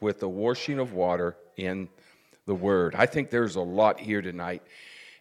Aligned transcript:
with 0.00 0.20
the 0.20 0.28
washing 0.28 0.78
of 0.78 0.92
water 0.92 1.36
in 1.56 1.88
the 2.46 2.54
Word. 2.54 2.94
I 2.94 3.06
think 3.06 3.30
there's 3.30 3.56
a 3.56 3.60
lot 3.60 3.98
here 3.98 4.22
tonight. 4.22 4.62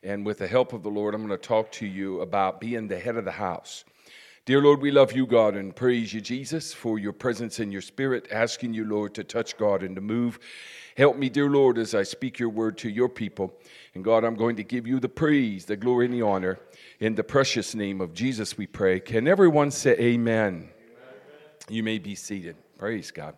And 0.03 0.25
with 0.25 0.37
the 0.37 0.47
help 0.47 0.73
of 0.73 0.83
the 0.83 0.89
Lord, 0.89 1.15
I'm 1.15 1.25
going 1.25 1.39
to 1.39 1.47
talk 1.47 1.71
to 1.73 1.85
you 1.87 2.21
about 2.21 2.61
being 2.61 2.87
the 2.87 2.99
head 2.99 3.15
of 3.15 3.25
the 3.25 3.31
house. 3.31 3.83
Dear 4.45 4.61
Lord, 4.61 4.79
we 4.79 4.91
love 4.91 5.13
you, 5.13 5.25
God, 5.25 5.55
and 5.55 5.75
praise 5.75 6.13
you, 6.13 6.21
Jesus, 6.21 6.71
for 6.71 6.99
your 6.99 7.13
presence 7.13 7.57
and 7.57 7.71
your 7.71 7.81
spirit, 7.81 8.27
asking 8.31 8.75
you, 8.75 8.85
Lord, 8.85 9.15
to 9.15 9.23
touch 9.23 9.57
God 9.57 9.81
and 9.81 9.95
to 9.95 10.01
move. 10.01 10.37
Help 10.95 11.17
me, 11.17 11.29
dear 11.29 11.49
Lord, 11.49 11.79
as 11.79 11.95
I 11.95 12.03
speak 12.03 12.37
your 12.37 12.49
word 12.49 12.77
to 12.77 12.89
your 12.89 13.09
people. 13.09 13.55
And 13.95 14.03
God, 14.03 14.23
I'm 14.23 14.35
going 14.35 14.55
to 14.57 14.63
give 14.63 14.85
you 14.85 14.99
the 14.99 15.09
praise, 15.09 15.65
the 15.65 15.75
glory, 15.75 16.05
and 16.05 16.13
the 16.13 16.21
honor. 16.21 16.59
In 16.99 17.15
the 17.15 17.23
precious 17.23 17.73
name 17.73 17.99
of 17.99 18.13
Jesus, 18.13 18.55
we 18.55 18.67
pray. 18.67 18.99
Can 18.99 19.27
everyone 19.27 19.71
say 19.71 19.93
amen? 19.93 20.69
amen. 20.69 20.69
You 21.67 21.81
may 21.81 21.97
be 21.97 22.13
seated. 22.13 22.55
Praise 22.77 23.09
God. 23.09 23.35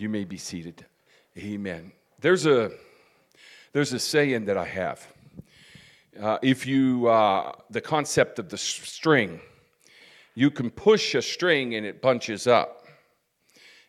You 0.00 0.08
may 0.08 0.24
be 0.24 0.38
seated. 0.38 0.86
Amen. 1.36 1.92
There's 2.20 2.46
a 2.46 2.70
there's 3.74 3.92
a 3.92 3.98
saying 3.98 4.46
that 4.46 4.56
I 4.56 4.64
have. 4.64 5.06
Uh, 6.18 6.38
if 6.40 6.66
you 6.66 7.06
uh, 7.06 7.52
the 7.68 7.82
concept 7.82 8.38
of 8.38 8.48
the 8.48 8.56
string, 8.56 9.42
you 10.34 10.50
can 10.50 10.70
push 10.70 11.14
a 11.14 11.20
string 11.20 11.74
and 11.74 11.84
it 11.84 12.00
bunches 12.00 12.46
up, 12.46 12.86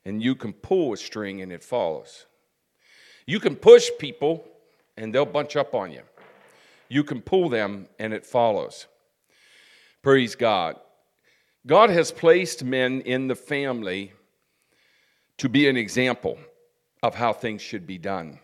and 0.04 0.22
you 0.22 0.36
can 0.36 0.52
pull 0.52 0.92
a 0.92 0.98
string 0.98 1.44
and 1.44 1.50
it 1.50 1.64
follows. 1.64 2.26
You 3.26 3.40
can 3.40 3.56
push 3.56 3.90
people 3.98 4.44
and 4.98 5.16
they'll 5.16 5.26
bunch 5.26 5.56
up 5.56 5.74
on 5.74 5.94
you. 5.94 6.02
You 6.90 7.06
can 7.06 7.22
pull 7.22 7.48
them 7.48 7.88
and 8.00 8.14
it 8.14 8.26
follows. 8.26 8.88
Praise 10.02 10.36
God. 10.36 10.76
God 11.66 11.90
has 11.90 12.12
placed 12.12 12.66
men 12.66 13.00
in 13.00 13.30
the 13.30 13.36
family 13.36 14.12
to 15.42 15.50
be 15.50 15.68
an 15.68 15.76
example 15.76 16.38
of 17.02 17.16
how 17.16 17.34
things 17.34 17.64
should 17.64 17.88
be 17.88 17.98
done. 17.98 18.38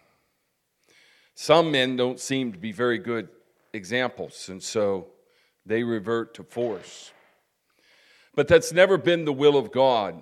Some 1.35 1.69
men 1.69 1.95
don't 1.95 2.19
seem 2.19 2.51
to 2.53 2.57
be 2.57 2.71
very 2.71 2.97
good 2.97 3.29
examples, 3.71 4.49
and 4.49 4.63
so 4.63 5.05
they 5.63 5.83
revert 5.83 6.33
to 6.33 6.43
force. 6.43 7.11
But 8.33 8.47
that's 8.47 8.73
never 8.73 8.97
been 8.97 9.25
the 9.25 9.31
will 9.31 9.57
of 9.57 9.71
God. 9.71 10.19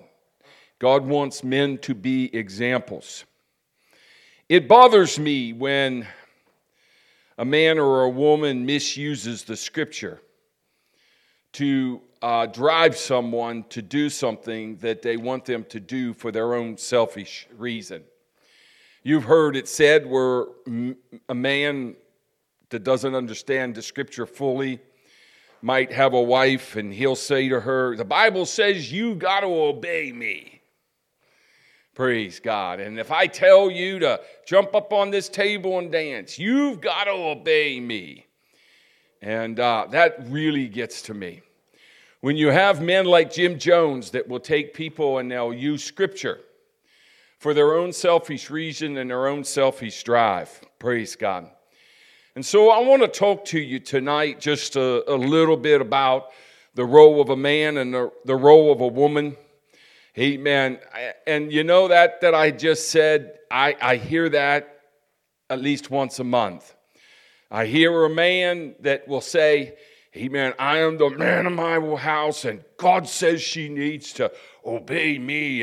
God 0.78 1.06
wants 1.06 1.42
men 1.42 1.78
to 1.78 1.94
be 1.94 2.28
examples. 2.36 3.24
It 4.46 4.68
bothers 4.68 5.18
me 5.18 5.54
when 5.54 6.06
a 7.38 7.44
man 7.46 7.78
or 7.78 8.02
a 8.02 8.10
woman 8.10 8.66
misuses 8.66 9.44
the 9.44 9.56
scripture 9.56 10.20
to 11.56 12.02
uh, 12.20 12.44
drive 12.44 12.94
someone 12.96 13.64
to 13.70 13.80
do 13.80 14.10
something 14.10 14.76
that 14.76 15.00
they 15.00 15.16
want 15.16 15.46
them 15.46 15.64
to 15.64 15.80
do 15.80 16.12
for 16.12 16.30
their 16.30 16.52
own 16.52 16.76
selfish 16.76 17.48
reason. 17.56 18.02
You've 19.02 19.24
heard 19.24 19.56
it 19.56 19.66
said 19.66 20.04
where 20.04 20.44
a 21.30 21.34
man 21.34 21.96
that 22.68 22.84
doesn't 22.84 23.14
understand 23.14 23.74
the 23.74 23.80
scripture 23.80 24.26
fully 24.26 24.80
might 25.62 25.90
have 25.92 26.12
a 26.12 26.20
wife 26.20 26.76
and 26.76 26.92
he'll 26.92 27.16
say 27.16 27.48
to 27.48 27.60
her, 27.60 27.96
The 27.96 28.04
Bible 28.04 28.44
says 28.44 28.92
you 28.92 29.14
got 29.14 29.40
to 29.40 29.46
obey 29.46 30.12
me. 30.12 30.60
Praise 31.94 32.38
God. 32.38 32.80
And 32.80 32.98
if 32.98 33.10
I 33.10 33.28
tell 33.28 33.70
you 33.70 33.98
to 34.00 34.20
jump 34.46 34.74
up 34.74 34.92
on 34.92 35.10
this 35.10 35.30
table 35.30 35.78
and 35.78 35.90
dance, 35.90 36.38
you've 36.38 36.82
got 36.82 37.04
to 37.04 37.12
obey 37.12 37.80
me. 37.80 38.26
And 39.22 39.58
uh, 39.58 39.86
that 39.92 40.18
really 40.28 40.68
gets 40.68 41.00
to 41.02 41.14
me. 41.14 41.40
When 42.26 42.36
you 42.36 42.48
have 42.48 42.82
men 42.82 43.04
like 43.04 43.32
Jim 43.32 43.56
Jones 43.56 44.10
that 44.10 44.26
will 44.26 44.40
take 44.40 44.74
people 44.74 45.18
and 45.18 45.30
they'll 45.30 45.54
use 45.54 45.84
scripture 45.84 46.40
for 47.38 47.54
their 47.54 47.74
own 47.74 47.92
selfish 47.92 48.50
reason 48.50 48.96
and 48.96 49.08
their 49.08 49.28
own 49.28 49.44
selfish 49.44 50.02
drive. 50.02 50.50
Praise 50.80 51.14
God. 51.14 51.48
And 52.34 52.44
so 52.44 52.70
I 52.70 52.80
want 52.80 53.02
to 53.02 53.06
talk 53.06 53.44
to 53.44 53.60
you 53.60 53.78
tonight 53.78 54.40
just 54.40 54.74
a, 54.74 55.08
a 55.08 55.14
little 55.14 55.56
bit 55.56 55.80
about 55.80 56.30
the 56.74 56.84
role 56.84 57.20
of 57.20 57.28
a 57.28 57.36
man 57.36 57.76
and 57.76 57.94
the, 57.94 58.10
the 58.24 58.34
role 58.34 58.72
of 58.72 58.80
a 58.80 58.88
woman 58.88 59.36
Amen. 60.18 60.80
And 61.28 61.52
you 61.52 61.62
know 61.62 61.86
that 61.86 62.22
that 62.22 62.34
I 62.34 62.50
just 62.50 62.90
said, 62.90 63.38
I, 63.52 63.76
I 63.80 63.96
hear 63.96 64.28
that 64.30 64.80
at 65.48 65.60
least 65.60 65.92
once 65.92 66.18
a 66.18 66.24
month. 66.24 66.74
I 67.52 67.66
hear 67.66 68.04
a 68.04 68.10
man 68.10 68.74
that 68.80 69.06
will 69.06 69.20
say, 69.20 69.76
Amen, 70.16 70.54
I 70.58 70.78
am 70.78 70.96
the 70.96 71.10
man 71.10 71.44
of 71.44 71.52
my 71.52 71.78
house, 71.96 72.46
and 72.46 72.64
God 72.78 73.06
says 73.06 73.42
she 73.42 73.68
needs 73.68 74.14
to 74.14 74.32
obey 74.64 75.18
me. 75.18 75.62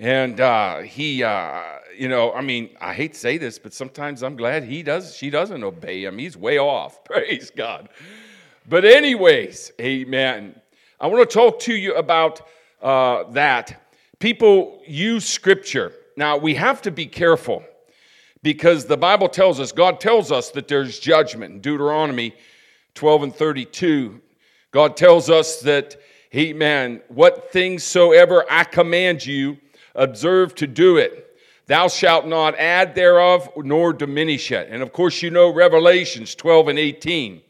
And 0.00 0.40
uh, 0.40 0.78
he, 0.80 1.22
uh, 1.22 1.62
you 1.96 2.08
know, 2.08 2.32
I 2.32 2.40
mean, 2.40 2.70
I 2.80 2.92
hate 2.92 3.12
to 3.12 3.20
say 3.20 3.38
this, 3.38 3.60
but 3.60 3.72
sometimes 3.72 4.24
I'm 4.24 4.34
glad 4.34 4.64
he 4.64 4.82
does. 4.82 5.14
She 5.16 5.30
doesn't 5.30 5.62
obey 5.62 6.04
him. 6.04 6.18
He's 6.18 6.36
way 6.36 6.58
off. 6.58 7.04
Praise 7.04 7.52
God. 7.54 7.88
But 8.68 8.84
anyways, 8.84 9.70
Amen. 9.80 10.60
I 11.00 11.06
want 11.06 11.30
to 11.30 11.32
talk 11.32 11.60
to 11.60 11.74
you 11.74 11.94
about 11.94 12.42
uh, 12.82 13.30
that. 13.30 13.80
People 14.18 14.82
use 14.88 15.24
scripture. 15.24 15.92
Now, 16.16 16.36
we 16.36 16.56
have 16.56 16.82
to 16.82 16.90
be 16.90 17.06
careful 17.06 17.62
because 18.44 18.84
the 18.84 18.96
Bible 18.96 19.30
tells 19.30 19.58
us, 19.58 19.72
God 19.72 19.98
tells 19.98 20.30
us 20.30 20.50
that 20.50 20.68
there's 20.68 20.98
judgment. 21.00 21.54
In 21.54 21.60
Deuteronomy 21.60 22.34
12 22.94 23.22
and 23.22 23.34
32, 23.34 24.20
God 24.70 24.98
tells 24.98 25.30
us 25.30 25.60
that, 25.60 25.96
He, 26.28 26.52
man, 26.52 27.00
what 27.08 27.50
things 27.50 27.82
soever 27.82 28.44
I 28.50 28.64
command 28.64 29.24
you, 29.24 29.56
observe 29.94 30.54
to 30.56 30.66
do 30.66 30.98
it. 30.98 31.38
Thou 31.68 31.88
shalt 31.88 32.26
not 32.26 32.54
add 32.58 32.94
thereof 32.94 33.48
nor 33.56 33.94
diminish 33.94 34.52
it. 34.52 34.68
And 34.70 34.82
of 34.82 34.92
course, 34.92 35.22
you 35.22 35.30
know 35.30 35.50
Revelations 35.50 36.34
12 36.34 36.68
and 36.68 36.78
18. 36.78 37.40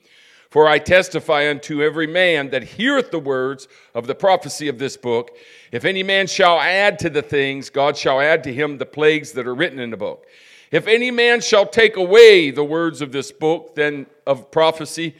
For 0.49 0.69
I 0.69 0.78
testify 0.78 1.50
unto 1.50 1.83
every 1.83 2.06
man 2.06 2.50
that 2.50 2.62
heareth 2.62 3.10
the 3.10 3.19
words 3.19 3.66
of 3.97 4.06
the 4.06 4.15
prophecy 4.15 4.69
of 4.69 4.78
this 4.78 4.97
book, 4.97 5.37
if 5.72 5.84
any 5.84 6.04
man 6.04 6.28
shall 6.28 6.60
add 6.60 7.00
to 7.00 7.10
the 7.10 7.22
things, 7.22 7.69
God 7.69 7.97
shall 7.97 8.21
add 8.21 8.44
to 8.44 8.54
him 8.54 8.78
the 8.78 8.87
plagues 8.87 9.33
that 9.33 9.49
are 9.49 9.54
written 9.56 9.81
in 9.81 9.91
the 9.91 9.97
book. 9.97 10.28
If 10.74 10.88
any 10.88 11.12
man 11.12 11.40
shall 11.40 11.66
take 11.66 11.94
away 11.94 12.50
the 12.50 12.64
words 12.64 13.00
of 13.00 13.12
this 13.12 13.30
book, 13.30 13.76
then 13.76 14.06
of 14.26 14.50
prophecy, 14.50 15.14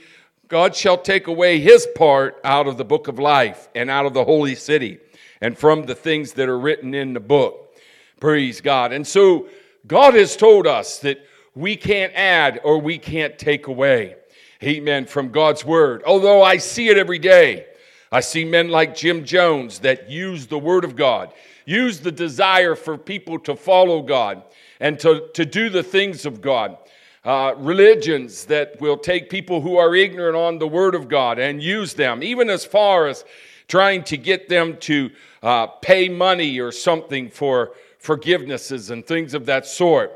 God 0.49 0.75
shall 0.75 0.99
take 0.99 1.29
away 1.29 1.61
his 1.61 1.87
part 1.95 2.41
out 2.43 2.67
of 2.67 2.77
the 2.77 2.85
book 2.85 3.07
of 3.07 3.21
life 3.21 3.69
and 3.73 3.89
out 3.89 4.05
of 4.05 4.15
the 4.15 4.25
holy 4.25 4.57
city 4.57 4.99
and 5.41 5.57
from 5.57 5.87
the 5.87 5.95
things 5.95 6.33
that 6.33 6.49
are 6.49 6.59
written 6.59 6.93
in 6.93 7.13
the 7.13 7.21
book. 7.21 7.73
Praise 8.19 8.61
God. 8.61 8.93
And 8.93 9.07
so 9.07 9.47
God 9.87 10.15
has 10.15 10.37
told 10.37 10.67
us 10.67 10.99
that 10.99 11.25
we 11.55 11.77
can't 11.77 12.13
add 12.17 12.61
or 12.65 12.81
we 12.81 12.99
can't 12.99 13.39
take 13.39 13.69
away 13.69 14.17
amen, 14.61 15.07
from 15.07 15.29
God's 15.29 15.65
word. 15.65 16.03
Although 16.05 16.43
I 16.43 16.57
see 16.57 16.89
it 16.89 16.99
every 16.99 17.21
day. 17.21 17.67
I 18.11 18.19
see 18.19 18.45
men 18.45 18.71
like 18.71 18.97
Jim 18.97 19.25
Jones 19.25 19.79
that 19.81 20.11
use 20.11 20.49
the 20.49 20.59
word 20.59 20.85
of 20.85 20.97
God, 20.97 21.33
use 21.65 22.01
the 22.01 22.11
desire 22.11 22.75
for 22.75 22.99
people 22.99 23.39
to 23.41 23.55
follow 23.55 24.03
God 24.03 24.43
and 24.81 24.99
to, 25.01 25.29
to 25.35 25.45
do 25.45 25.69
the 25.69 25.83
things 25.83 26.27
of 26.27 26.41
God. 26.41 26.77
Uh, 27.25 27.55
religions 27.57 28.45
that 28.45 28.79
will 28.81 28.99
take 28.99 29.31
people 29.31 29.63
who 29.63 29.79
are 29.79 29.95
ignorant 29.95 30.37
on 30.37 30.59
the 30.59 30.69
word 30.69 30.95
of 30.95 31.09
God 31.09 31.39
and 31.39 31.63
use 31.63 31.95
them, 31.95 32.23
even 32.23 32.51
as 32.51 32.67
far 32.67 33.07
as 33.07 33.25
trying 33.67 34.05
to 34.05 34.17
get 34.17 34.49
them 34.49 34.77
to 34.79 35.11
uh, 35.43 35.67
pay 35.67 36.09
money 36.09 36.61
or 36.61 36.71
something 36.71 37.31
for 37.31 37.73
forgivenesses 38.03 38.91
and 38.91 39.07
things 39.07 39.33
of 39.33 39.47
that 39.47 39.67
sort. 39.67 40.13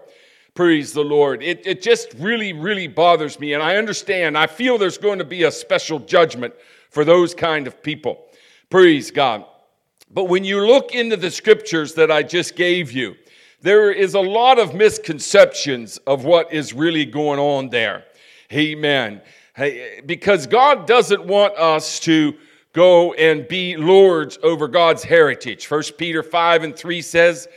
Praise 0.54 0.92
the 0.92 1.04
Lord. 1.04 1.42
It, 1.42 1.66
it 1.66 1.82
just 1.82 2.12
really, 2.18 2.52
really 2.52 2.88
bothers 2.88 3.38
me. 3.38 3.54
And 3.54 3.62
I 3.62 3.76
understand, 3.76 4.36
I 4.36 4.46
feel 4.46 4.76
there's 4.76 4.98
going 4.98 5.18
to 5.18 5.24
be 5.24 5.44
a 5.44 5.52
special 5.52 6.00
judgment 6.00 6.52
for 6.90 7.04
those 7.04 7.34
kind 7.34 7.66
of 7.66 7.82
people. 7.82 8.26
Praise 8.68 9.10
God. 9.10 9.44
But 10.10 10.24
when 10.24 10.44
you 10.44 10.66
look 10.66 10.94
into 10.94 11.16
the 11.16 11.30
scriptures 11.30 11.94
that 11.94 12.10
I 12.10 12.22
just 12.22 12.56
gave 12.56 12.92
you, 12.92 13.14
there 13.60 13.90
is 13.90 14.14
a 14.14 14.20
lot 14.20 14.58
of 14.58 14.74
misconceptions 14.74 15.98
of 16.06 16.24
what 16.24 16.52
is 16.52 16.72
really 16.72 17.04
going 17.04 17.40
on 17.40 17.68
there. 17.70 18.04
Amen. 18.52 19.20
Hey, 19.56 20.00
because 20.06 20.46
God 20.46 20.86
doesn't 20.86 21.24
want 21.24 21.56
us 21.56 21.98
to 22.00 22.34
go 22.72 23.12
and 23.14 23.48
be 23.48 23.76
lords 23.76 24.38
over 24.42 24.68
God's 24.68 25.02
heritage. 25.02 25.66
First 25.66 25.98
Peter 25.98 26.22
5 26.22 26.62
and 26.62 26.76
3 26.76 27.02
says, 27.02 27.48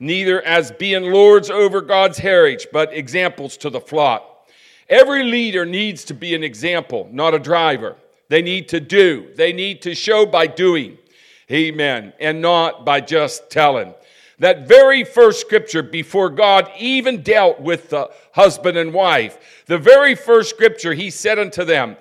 neither 0.00 0.42
as 0.42 0.72
being 0.72 1.12
lords 1.12 1.50
over 1.50 1.80
God's 1.80 2.18
heritage, 2.18 2.66
but 2.72 2.92
examples 2.92 3.56
to 3.58 3.70
the 3.70 3.80
flock. 3.80 4.48
Every 4.88 5.22
leader 5.22 5.64
needs 5.64 6.04
to 6.06 6.14
be 6.14 6.34
an 6.34 6.42
example, 6.42 7.08
not 7.12 7.34
a 7.34 7.38
driver. 7.38 7.96
They 8.28 8.42
need 8.42 8.68
to 8.70 8.80
do, 8.80 9.28
they 9.36 9.52
need 9.52 9.82
to 9.82 9.94
show 9.94 10.26
by 10.26 10.46
doing. 10.46 10.98
Amen. 11.50 12.14
And 12.18 12.40
not 12.40 12.86
by 12.86 13.00
just 13.00 13.50
telling. 13.50 13.94
That 14.38 14.66
very 14.66 15.04
first 15.04 15.40
scripture 15.40 15.82
before 15.82 16.28
God 16.28 16.70
even 16.78 17.22
dealt 17.22 17.60
with 17.60 17.90
the 17.90 18.10
husband 18.32 18.76
and 18.76 18.92
wife, 18.92 19.62
the 19.66 19.78
very 19.78 20.14
first 20.14 20.50
scripture 20.50 20.92
he 20.92 21.10
said 21.10 21.38
unto 21.38 21.64
them, 21.64 21.96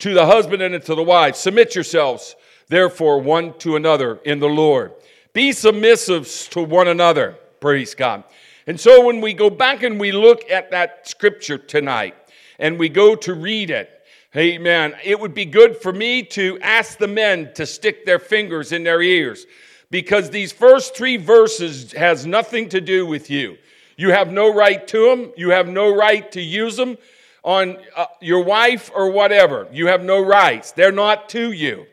to 0.00 0.14
the 0.14 0.26
husband 0.26 0.62
and 0.62 0.80
to 0.84 0.94
the 0.94 1.02
wife, 1.02 1.34
submit 1.34 1.74
yourselves 1.74 2.36
therefore 2.68 3.20
one 3.20 3.56
to 3.58 3.76
another 3.76 4.20
in 4.24 4.38
the 4.38 4.48
Lord. 4.48 4.92
Be 5.32 5.52
submissive 5.52 6.28
to 6.50 6.62
one 6.62 6.88
another. 6.88 7.36
Praise 7.60 7.94
God. 7.94 8.24
And 8.66 8.78
so 8.78 9.04
when 9.04 9.20
we 9.20 9.32
go 9.34 9.50
back 9.50 9.82
and 9.82 9.98
we 9.98 10.12
look 10.12 10.48
at 10.50 10.70
that 10.70 11.08
scripture 11.08 11.58
tonight 11.58 12.14
and 12.58 12.78
we 12.78 12.88
go 12.88 13.16
to 13.16 13.34
read 13.34 13.70
it, 13.70 13.90
Amen. 14.36 14.94
It 15.02 15.18
would 15.18 15.32
be 15.32 15.46
good 15.46 15.80
for 15.80 15.90
me 15.90 16.22
to 16.22 16.58
ask 16.60 16.98
the 16.98 17.08
men 17.08 17.50
to 17.54 17.64
stick 17.64 18.04
their 18.04 18.18
fingers 18.18 18.72
in 18.72 18.84
their 18.84 19.00
ears 19.00 19.46
because 19.90 20.30
these 20.30 20.52
first 20.52 20.96
three 20.96 21.16
verses 21.16 21.92
has 21.92 22.26
nothing 22.26 22.68
to 22.70 22.80
do 22.80 23.06
with 23.06 23.30
you. 23.30 23.56
You 23.96 24.10
have 24.10 24.30
no 24.30 24.52
right 24.52 24.86
to 24.88 25.08
them. 25.08 25.32
You 25.36 25.50
have 25.50 25.68
no 25.68 25.94
right 25.94 26.30
to 26.32 26.40
use 26.40 26.76
them 26.76 26.98
on 27.42 27.78
uh, 27.96 28.06
your 28.20 28.44
wife 28.44 28.90
or 28.94 29.10
whatever. 29.10 29.66
You 29.72 29.86
have 29.86 30.02
no 30.02 30.20
rights. 30.20 30.72
They're 30.72 30.92
not 30.92 31.28
to 31.30 31.52
you. 31.52 31.86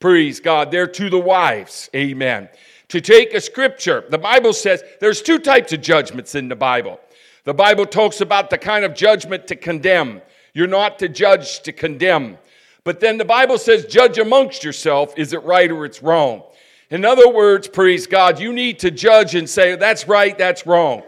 Praise 0.00 0.40
God. 0.40 0.70
They're 0.70 0.86
to 0.86 1.10
the 1.10 1.18
wives. 1.18 1.90
Amen. 1.94 2.48
To 2.88 3.00
take 3.00 3.34
a 3.34 3.40
scripture, 3.40 4.04
the 4.08 4.18
Bible 4.18 4.52
says 4.52 4.82
there's 5.00 5.22
two 5.22 5.38
types 5.38 5.72
of 5.72 5.80
judgments 5.80 6.34
in 6.34 6.48
the 6.48 6.56
Bible. 6.56 7.00
The 7.44 7.54
Bible 7.54 7.86
talks 7.86 8.20
about 8.20 8.50
the 8.50 8.58
kind 8.58 8.84
of 8.84 8.94
judgment 8.94 9.46
to 9.48 9.56
condemn. 9.56 10.22
You're 10.54 10.66
not 10.66 10.98
to 11.00 11.08
judge 11.08 11.60
to 11.62 11.72
condemn. 11.72 12.38
But 12.84 13.00
then 13.00 13.16
the 13.18 13.24
Bible 13.24 13.58
says, 13.58 13.86
judge 13.86 14.18
amongst 14.18 14.64
yourself. 14.64 15.14
Is 15.16 15.32
it 15.32 15.42
right 15.42 15.70
or 15.70 15.84
it's 15.84 16.02
wrong? 16.02 16.42
In 16.90 17.04
other 17.04 17.28
words, 17.28 17.66
praise 17.66 18.06
God, 18.06 18.38
you 18.38 18.52
need 18.52 18.78
to 18.80 18.90
judge 18.90 19.34
and 19.34 19.48
say, 19.48 19.76
that's 19.76 20.06
right, 20.06 20.36
that's 20.36 20.66
wrong. 20.66 21.02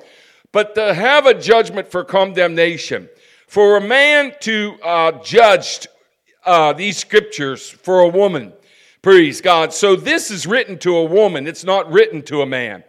But 0.53 0.75
to 0.75 0.95
have 0.95 1.27
a 1.27 1.35
judgment 1.35 1.91
for 1.91 2.03
condemnation, 2.03 3.09
for 3.47 3.77
a 3.77 3.81
man 3.81 4.33
to 4.41 4.77
uh, 4.83 5.13
judge 5.23 5.87
uh, 6.45 6.73
these 6.73 6.97
scriptures 6.97 7.69
for 7.69 8.01
a 8.01 8.09
woman, 8.09 8.53
praise 9.03 9.41
God. 9.41 9.73
So 9.73 9.97
this 9.97 10.31
is 10.31 10.47
written 10.47 10.79
to 10.79 10.97
a 10.97 11.05
woman, 11.05 11.47
it's 11.47 11.65
not 11.65 11.91
written 11.93 12.23
to 12.23 12.43
a 12.43 12.47
man. 12.47 12.85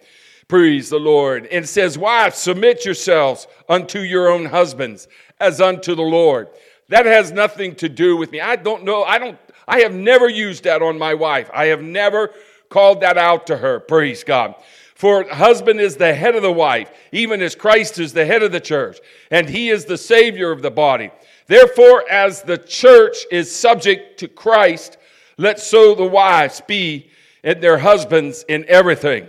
Praise 0.48 0.90
the 0.90 1.00
Lord. 1.00 1.44
And 1.48 1.66
it 1.66 1.68
says, 1.68 1.98
Wives, 1.98 2.38
submit 2.38 2.86
yourselves 2.86 3.48
unto 3.68 4.00
your 4.00 4.30
own 4.30 4.46
husbands 4.46 5.10
as 5.42 5.60
unto 5.60 5.94
the 5.94 6.04
Lord. 6.04 6.48
That 6.88 7.06
has 7.06 7.34
nothing 7.34 7.76
to 7.76 7.90
do 7.90 8.16
with 8.16 8.32
me. 8.32 8.40
I 8.40 8.56
don't 8.56 8.86
know. 8.86 9.04
I 9.04 9.20
don't, 9.20 9.38
I 9.68 9.80
have 9.80 9.94
never 9.94 10.30
used 10.30 10.64
that 10.64 10.82
on 10.82 10.98
my 10.98 11.14
wife. 11.14 11.50
I 11.54 11.66
have 11.66 11.82
never 11.82 12.32
called 12.70 13.02
that 13.02 13.18
out 13.18 13.48
to 13.48 13.58
her. 13.58 13.80
Praise 13.80 14.24
God. 14.24 14.56
For 14.96 15.30
husband 15.30 15.80
is 15.80 15.98
the 15.98 16.14
head 16.14 16.36
of 16.36 16.42
the 16.42 16.52
wife, 16.52 16.92
even 17.12 17.42
as 17.42 17.54
Christ 17.54 18.00
is 18.00 18.14
the 18.14 18.26
head 18.26 18.42
of 18.42 18.52
the 18.52 18.60
church, 18.60 18.98
and 19.30 19.48
he 19.48 19.70
is 19.70 19.86
the 19.86 19.98
Savior 19.98 20.52
of 20.52 20.64
the 20.64 20.72
body. 20.72 21.12
Therefore, 21.46 22.10
as 22.10 22.42
the 22.42 22.58
church 22.58 23.18
is 23.32 23.56
subject 23.56 24.20
to 24.20 24.28
Christ, 24.28 24.98
let 25.38 25.60
so 25.60 25.94
the 25.94 26.04
wives 26.04 26.62
be 26.66 27.12
in 27.44 27.60
their 27.60 27.78
husbands 27.78 28.44
in 28.50 28.66
everything. 28.68 29.28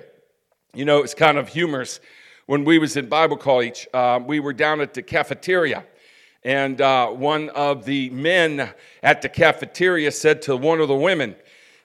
You 0.75 0.87
know, 0.87 1.03
it's 1.03 1.15
kind 1.15 1.37
of 1.37 1.49
humorous. 1.49 2.01
When 2.47 2.65
we 2.65 2.79
was 2.79 2.97
in 2.97 3.11
Bible 3.11 3.37
college, 3.37 3.87
uh, 3.93 4.21
we 4.25 4.41
were 4.41 4.55
down 4.55 4.81
at 4.81 4.95
the 4.95 5.03
cafeteria, 5.03 5.85
and 6.45 6.81
uh, 6.81 7.09
one 7.09 7.51
of 7.51 7.85
the 7.85 8.09
men 8.09 8.71
at 9.03 9.21
the 9.21 9.29
cafeteria 9.29 10.11
said 10.13 10.41
to 10.43 10.57
one 10.57 10.81
of 10.81 10.89
the 10.89 10.97
women, 10.97 11.37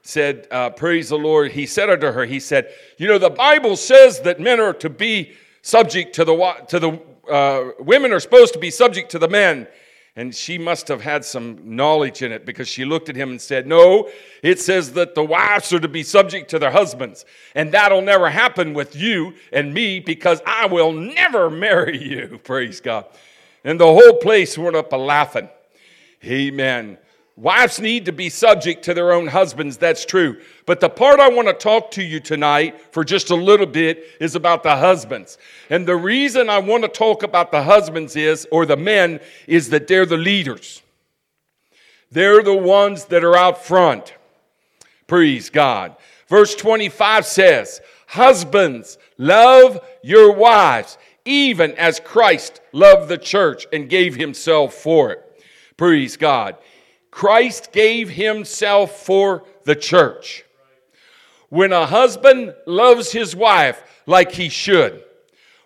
said, 0.03 0.47
uh, 0.51 0.69
Praise 0.69 1.09
the 1.09 1.17
Lord. 1.17 1.51
He 1.51 1.65
said 1.65 1.89
unto 1.89 2.11
her, 2.11 2.25
He 2.25 2.39
said, 2.39 2.71
You 2.97 3.07
know, 3.07 3.17
the 3.17 3.29
Bible 3.29 3.75
says 3.75 4.19
that 4.21 4.39
men 4.39 4.59
are 4.59 4.73
to 4.73 4.89
be 4.89 5.33
subject 5.61 6.13
to 6.15 6.25
the, 6.25 6.65
to 6.67 6.79
the 6.79 7.01
uh, 7.29 7.71
women 7.79 8.11
are 8.11 8.19
supposed 8.19 8.53
to 8.53 8.59
be 8.59 8.69
subject 8.69 9.09
to 9.11 9.19
the 9.19 9.27
men. 9.27 9.67
And 10.15 10.35
she 10.35 10.59
must 10.59 10.89
have 10.89 11.01
had 11.01 11.25
some 11.25 11.75
knowledge 11.75 12.21
in 12.21 12.31
it 12.31 12.45
because 12.45 12.67
she 12.67 12.85
looked 12.85 13.09
at 13.09 13.15
him 13.15 13.31
and 13.31 13.41
said, 13.41 13.65
No, 13.65 14.09
it 14.43 14.59
says 14.59 14.93
that 14.93 15.15
the 15.15 15.23
wives 15.23 15.73
are 15.73 15.79
to 15.79 15.87
be 15.87 16.03
subject 16.03 16.51
to 16.51 16.59
their 16.59 16.69
husbands. 16.69 17.25
And 17.55 17.71
that'll 17.71 18.03
never 18.03 18.29
happen 18.29 18.75
with 18.75 18.95
you 18.95 19.33
and 19.51 19.73
me 19.73 19.99
because 19.99 20.39
I 20.45 20.67
will 20.67 20.91
never 20.91 21.49
marry 21.49 21.97
you. 21.97 22.39
Praise 22.43 22.79
God. 22.79 23.05
And 23.63 23.79
the 23.79 23.87
whole 23.87 24.17
place 24.17 24.55
went 24.55 24.75
up 24.75 24.93
a 24.93 24.97
laughing. 24.97 25.49
Amen. 26.23 26.99
Wives 27.35 27.79
need 27.79 28.05
to 28.05 28.11
be 28.11 28.29
subject 28.29 28.83
to 28.85 28.93
their 28.93 29.11
own 29.11 29.25
husbands, 29.25 29.77
that's 29.77 30.05
true. 30.05 30.39
But 30.67 30.79
the 30.79 30.89
part 30.89 31.19
I 31.19 31.29
want 31.29 31.47
to 31.47 31.53
talk 31.53 31.89
to 31.91 32.03
you 32.03 32.19
tonight 32.19 32.79
for 32.93 33.03
just 33.03 33.31
a 33.31 33.35
little 33.35 33.65
bit 33.65 34.05
is 34.19 34.35
about 34.35 34.61
the 34.61 34.75
husbands. 34.75 35.39
And 35.71 35.87
the 35.87 35.95
reason 35.95 36.47
I 36.47 36.59
want 36.59 36.83
to 36.83 36.89
talk 36.89 37.23
about 37.23 37.51
the 37.51 37.63
husbands 37.63 38.15
is, 38.15 38.47
or 38.51 38.67
the 38.67 38.77
men, 38.77 39.19
is 39.47 39.69
that 39.69 39.87
they're 39.87 40.05
the 40.05 40.15
leaders. 40.15 40.83
They're 42.11 42.43
the 42.43 42.55
ones 42.55 43.05
that 43.05 43.23
are 43.23 43.35
out 43.35 43.65
front. 43.65 44.13
Praise 45.07 45.49
God. 45.49 45.95
Verse 46.27 46.53
25 46.53 47.25
says, 47.25 47.81
Husbands, 48.05 48.99
love 49.17 49.83
your 50.03 50.33
wives, 50.33 50.99
even 51.25 51.71
as 51.73 51.99
Christ 51.99 52.61
loved 52.73 53.09
the 53.09 53.17
church 53.17 53.65
and 53.73 53.89
gave 53.89 54.15
himself 54.15 54.75
for 54.75 55.11
it. 55.11 55.43
Praise 55.77 56.15
God. 56.15 56.57
Christ 57.13 57.71
gave 57.71 58.09
himself 58.09 59.05
for 59.05 59.43
the 59.65 59.75
church. 59.75 60.43
When 61.49 61.71
a 61.71 61.85
husband 61.85 62.55
loves 62.65 63.11
his 63.11 63.35
wife 63.35 63.83
like 64.07 64.31
he 64.31 64.49
should, 64.49 65.03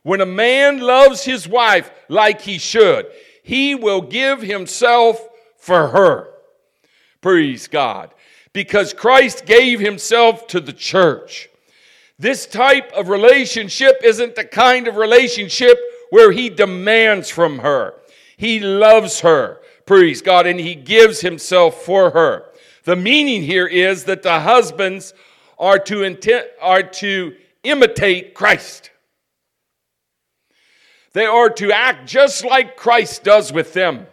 when 0.03 0.19
a 0.19 0.25
man 0.25 0.81
loves 0.81 1.23
his 1.23 1.47
wife 1.47 1.89
like 2.09 2.41
he 2.41 2.57
should, 2.57 3.07
he 3.44 3.75
will 3.75 4.01
give 4.01 4.41
himself 4.41 5.25
for 5.57 5.88
her. 5.88 6.33
Praise 7.21 7.69
God. 7.69 8.13
Because 8.51 8.94
Christ 8.94 9.45
gave 9.45 9.79
himself 9.79 10.47
to 10.47 10.59
the 10.59 10.73
church. 10.73 11.47
This 12.19 12.45
type 12.45 12.91
of 12.91 13.07
relationship 13.07 14.01
isn't 14.03 14.35
the 14.35 14.44
kind 14.44 14.85
of 14.85 14.97
relationship 14.97 15.79
where 16.09 16.33
he 16.33 16.49
demands 16.49 17.29
from 17.29 17.59
her. 17.59 17.94
He 18.35 18.59
loves 18.59 19.21
her 19.21 19.61
praise 19.87 20.21
God, 20.21 20.45
and 20.45 20.59
he 20.59 20.75
gives 20.75 21.21
himself 21.21 21.83
for 21.83 22.11
her. 22.11 22.45
The 22.83 22.95
meaning 22.95 23.41
here 23.41 23.65
is 23.65 24.03
that 24.03 24.21
the 24.21 24.41
husbands 24.41 25.15
are 25.57 25.79
to, 25.79 26.03
intent, 26.03 26.45
are 26.61 26.83
to 26.83 27.35
imitate 27.63 28.35
Christ. 28.35 28.91
They 31.13 31.25
are 31.25 31.49
to 31.49 31.71
act 31.71 32.07
just 32.07 32.45
like 32.45 32.77
Christ 32.77 33.23
does 33.23 33.51
with 33.51 33.73
them. 33.73 34.05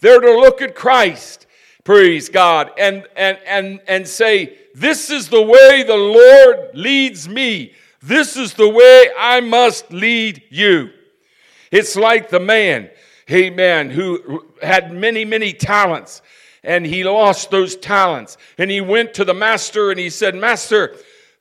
They're 0.00 0.20
to 0.20 0.40
look 0.40 0.60
at 0.60 0.74
Christ, 0.74 1.46
praise 1.84 2.28
God, 2.28 2.72
and, 2.76 3.06
and, 3.16 3.38
and, 3.46 3.80
and 3.86 4.08
say, 4.08 4.58
This 4.74 5.10
is 5.10 5.28
the 5.28 5.42
way 5.42 5.84
the 5.84 5.96
Lord 5.96 6.74
leads 6.74 7.28
me. 7.28 7.74
This 8.02 8.36
is 8.36 8.54
the 8.54 8.68
way 8.68 9.10
I 9.16 9.40
must 9.40 9.92
lead 9.92 10.42
you. 10.50 10.90
It's 11.70 11.96
like 11.96 12.28
the 12.28 12.40
man 12.40 12.90
amen, 13.30 13.90
who 13.90 14.44
had 14.62 14.92
many, 14.92 15.24
many 15.24 15.52
talents. 15.52 16.22
And 16.62 16.84
he 16.84 17.04
lost 17.04 17.50
those 17.50 17.76
talents. 17.76 18.36
And 18.58 18.70
he 18.70 18.80
went 18.80 19.14
to 19.14 19.24
the 19.24 19.34
master 19.34 19.90
and 19.90 20.00
he 20.00 20.10
said, 20.10 20.34
Master, 20.34 20.96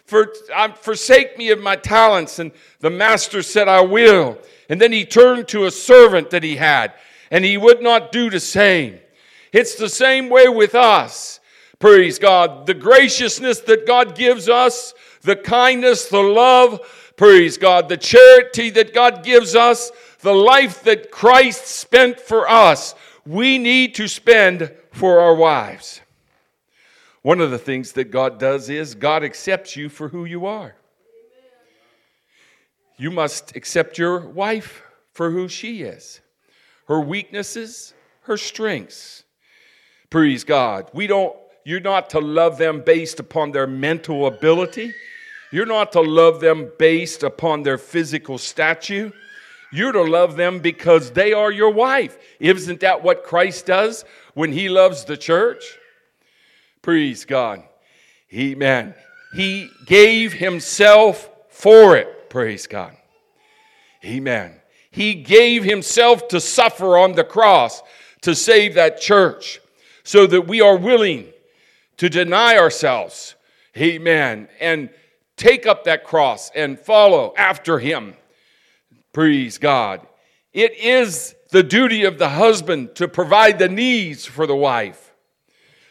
for, 0.06 0.34
um, 0.56 0.74
forsake 0.74 1.38
me 1.38 1.50
of 1.50 1.60
my 1.60 1.76
talents. 1.76 2.40
And 2.40 2.52
the 2.80 2.92
master 2.92 3.42
said, 3.42 3.68
I 3.68 3.82
will. 3.82 4.38
And 4.70 4.80
then 4.80 4.92
he 4.92 5.06
turned 5.06 5.48
to 5.50 5.66
a 5.66 5.72
servant 5.72 6.30
that 6.32 6.44
he 6.44 6.56
had, 6.56 6.94
and 7.30 7.46
he 7.46 7.58
would 7.58 7.82
not 7.82 8.12
do 8.12 8.30
the 8.30 8.40
same. 8.40 9.00
It's 9.52 9.76
the 9.76 9.90
same 9.90 10.30
way 10.30 10.48
with 10.48 10.76
us. 10.76 11.40
Praise 11.80 12.20
God. 12.20 12.66
The 12.66 12.74
graciousness 12.74 13.60
that 13.62 13.86
God 13.86 14.16
gives 14.16 14.50
us, 14.50 14.94
the 15.22 15.36
kindness, 15.36 16.08
the 16.08 16.22
love, 16.22 16.82
praise 17.16 17.58
God, 17.58 17.90
the 17.90 17.98
charity 17.98 18.70
that 18.72 18.94
God 18.94 19.24
gives 19.24 19.56
us, 19.56 19.92
the 20.26 20.34
life 20.34 20.82
that 20.84 21.12
Christ 21.12 21.68
spent 21.68 22.20
for 22.20 22.50
us, 22.50 22.96
we 23.28 23.60
need 23.60 23.94
to 23.96 24.08
spend 24.08 24.72
for 24.92 25.20
our 25.20 25.36
wives. 25.36 26.02
One 27.22 27.40
of 27.40 27.52
the 27.52 27.60
things 27.60 27.92
that 27.92 28.06
God 28.06 28.40
does 28.40 28.68
is 28.68 28.96
God 28.96 29.24
accepts 29.24 29.76
you 29.76 29.88
for 29.88 30.10
who 30.10 30.26
you 30.26 30.48
are. 30.48 30.76
You 32.98 33.12
must 33.12 33.56
accept 33.56 34.00
your 34.00 34.20
wife 34.20 34.82
for 35.14 35.30
who 35.30 35.48
she 35.48 35.84
is 35.84 36.22
her 36.88 37.00
weaknesses, 37.00 37.94
her 38.22 38.38
strengths. 38.38 39.24
Praise 40.10 40.44
God. 40.44 40.90
We 40.94 41.08
don't, 41.08 41.36
you're 41.64 41.80
not 41.80 42.12
to 42.12 42.20
love 42.20 42.58
them 42.58 42.82
based 42.84 43.20
upon 43.20 43.52
their 43.52 43.68
mental 43.68 44.26
ability. 44.26 44.94
You're 45.52 45.66
not 45.66 45.92
to 45.94 46.02
love 46.02 46.42
them 46.42 46.72
based 46.78 47.24
upon 47.24 47.64
their 47.64 47.80
physical 47.80 48.38
stature. 48.38 49.12
You're 49.76 49.92
to 49.92 50.04
love 50.04 50.38
them 50.38 50.60
because 50.60 51.12
they 51.12 51.34
are 51.34 51.52
your 51.52 51.72
wife. 51.72 52.18
Isn't 52.40 52.80
that 52.80 53.04
what 53.04 53.24
Christ 53.24 53.66
does 53.66 54.06
when 54.34 54.54
he 54.54 54.70
loves 54.70 55.04
the 55.04 55.18
church? 55.18 55.78
Praise 56.82 57.26
God. 57.26 57.62
Amen. 58.34 58.96
He 59.36 59.70
gave 59.86 60.32
himself 60.32 61.30
for 61.50 61.98
it. 61.98 62.30
Praise 62.30 62.68
God. 62.68 62.96
Amen. 64.04 64.62
He 64.92 65.14
gave 65.14 65.66
himself 65.66 66.30
to 66.30 66.40
suffer 66.40 66.98
on 66.98 67.14
the 67.14 67.26
cross 67.26 67.82
to 68.22 68.34
save 68.34 68.76
that 68.76 69.02
church 69.02 69.60
so 70.04 70.26
that 70.28 70.48
we 70.48 70.62
are 70.62 70.78
willing 70.78 71.28
to 71.98 72.08
deny 72.08 72.58
ourselves, 72.58 73.36
amen, 73.76 74.48
and 74.62 74.90
take 75.36 75.66
up 75.66 75.84
that 75.84 76.06
cross 76.06 76.50
and 76.56 76.80
follow 76.80 77.34
after 77.38 77.80
him. 77.80 78.16
Praise 79.16 79.58
God. 79.60 80.06
It 80.52 80.74
is 80.74 81.36
the 81.50 81.64
duty 81.64 82.04
of 82.04 82.18
the 82.18 82.28
husband 82.28 82.96
to 82.96 83.08
provide 83.08 83.60
the 83.60 83.70
needs 83.70 84.26
for 84.26 84.46
the 84.46 84.58
wife, 84.58 85.16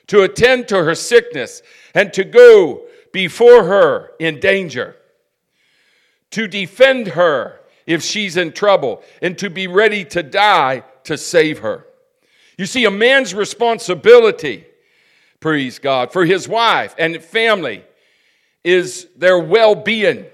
to 0.09 0.21
attend 0.21 0.69
to 0.69 0.85
her 0.85 0.95
sickness, 0.95 1.63
and 1.95 2.13
to 2.13 2.23
go 2.23 2.83
before 3.13 3.65
her 3.65 4.11
in 4.21 4.41
danger, 4.41 4.97
to 6.33 6.47
defend 6.47 7.07
her 7.07 7.61
if 7.87 8.03
she's 8.03 8.37
in 8.37 8.53
trouble, 8.53 9.03
and 9.23 9.39
to 9.39 9.49
be 9.49 9.69
ready 9.69 10.05
to 10.05 10.23
die 10.23 10.85
to 11.05 11.17
save 11.17 11.61
her. 11.61 11.87
You 12.59 12.67
see, 12.67 12.85
a 12.85 12.91
man's 12.91 13.33
responsibility, 13.33 14.67
praise 15.41 15.79
God, 15.79 16.13
for 16.13 16.27
his 16.27 16.47
wife 16.47 16.95
and 16.99 17.23
family 17.23 17.85
is 18.63 19.09
their 19.17 19.39
well 19.39 19.75
being. 19.75 20.27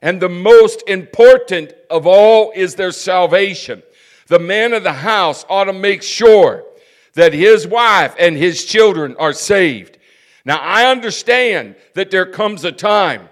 And 0.00 0.20
the 0.20 0.28
most 0.28 0.82
important 0.88 1.72
of 1.90 2.06
all 2.06 2.52
is 2.54 2.74
their 2.74 2.92
salvation. 2.92 3.82
The 4.28 4.38
man 4.38 4.72
of 4.72 4.82
the 4.82 4.92
house 4.92 5.44
ought 5.48 5.64
to 5.64 5.72
make 5.72 6.02
sure 6.02 6.64
that 7.14 7.32
his 7.32 7.66
wife 7.66 8.14
and 8.18 8.36
his 8.36 8.64
children 8.64 9.16
are 9.18 9.32
saved. 9.32 9.98
Now, 10.44 10.58
I 10.58 10.90
understand 10.90 11.74
that 11.94 12.10
there 12.10 12.26
comes 12.26 12.64
a 12.64 12.72
time 12.72 13.28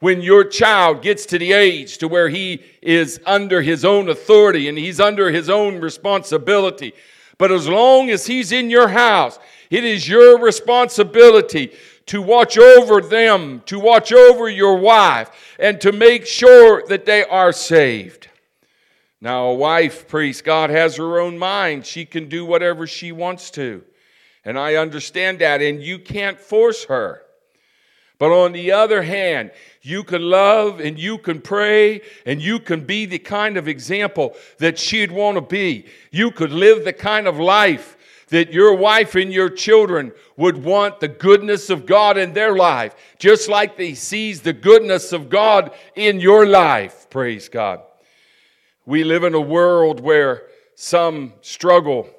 when 0.00 0.20
your 0.20 0.44
child 0.44 1.02
gets 1.02 1.26
to 1.26 1.38
the 1.38 1.52
age 1.52 1.98
to 1.98 2.08
where 2.08 2.28
he 2.28 2.62
is 2.82 3.20
under 3.26 3.62
his 3.62 3.84
own 3.84 4.08
authority 4.08 4.68
and 4.68 4.78
he's 4.78 5.00
under 5.00 5.30
his 5.30 5.50
own 5.50 5.80
responsibility. 5.80 6.92
But 7.38 7.52
as 7.52 7.68
long 7.68 8.10
as 8.10 8.26
he's 8.26 8.52
in 8.52 8.70
your 8.70 8.88
house, 8.88 9.38
it 9.70 9.84
is 9.84 10.08
your 10.08 10.38
responsibility 10.38 11.72
to 12.06 12.22
watch 12.22 12.56
over 12.56 13.00
them, 13.00 13.62
to 13.66 13.78
watch 13.78 14.12
over 14.12 14.48
your 14.48 14.78
wife, 14.78 15.30
and 15.58 15.80
to 15.80 15.92
make 15.92 16.26
sure 16.26 16.86
that 16.86 17.04
they 17.04 17.24
are 17.24 17.52
saved. 17.52 18.28
Now, 19.20 19.46
a 19.46 19.54
wife, 19.54 20.06
priest, 20.06 20.44
God, 20.44 20.70
has 20.70 20.96
her 20.96 21.18
own 21.18 21.38
mind. 21.38 21.86
She 21.86 22.04
can 22.04 22.28
do 22.28 22.44
whatever 22.44 22.86
she 22.86 23.12
wants 23.12 23.50
to. 23.52 23.82
And 24.44 24.58
I 24.58 24.76
understand 24.76 25.40
that, 25.40 25.60
and 25.60 25.82
you 25.82 25.98
can't 25.98 26.38
force 26.38 26.84
her. 26.84 27.22
But 28.18 28.30
on 28.30 28.52
the 28.52 28.72
other 28.72 29.02
hand, 29.02 29.50
you 29.82 30.02
can 30.02 30.22
love 30.22 30.80
and 30.80 30.98
you 30.98 31.18
can 31.18 31.40
pray 31.40 32.00
and 32.24 32.40
you 32.40 32.58
can 32.58 32.84
be 32.84 33.04
the 33.04 33.18
kind 33.18 33.58
of 33.58 33.68
example 33.68 34.34
that 34.58 34.78
she'd 34.78 35.12
want 35.12 35.36
to 35.36 35.42
be. 35.42 35.86
You 36.10 36.30
could 36.30 36.50
live 36.50 36.84
the 36.84 36.94
kind 36.94 37.26
of 37.26 37.38
life 37.38 37.95
that 38.28 38.52
your 38.52 38.74
wife 38.74 39.14
and 39.14 39.32
your 39.32 39.50
children 39.50 40.12
would 40.36 40.62
want 40.62 41.00
the 41.00 41.08
goodness 41.08 41.70
of 41.70 41.86
God 41.86 42.18
in 42.18 42.32
their 42.32 42.56
life, 42.56 42.94
just 43.18 43.48
like 43.48 43.76
they 43.76 43.94
sees 43.94 44.42
the 44.42 44.52
goodness 44.52 45.12
of 45.12 45.28
God 45.28 45.72
in 45.94 46.20
your 46.20 46.46
life. 46.46 47.08
Praise 47.08 47.48
God. 47.48 47.80
We 48.84 49.04
live 49.04 49.24
in 49.24 49.34
a 49.34 49.40
world 49.40 50.00
where 50.00 50.48
some 50.74 51.34
struggle 51.40 52.10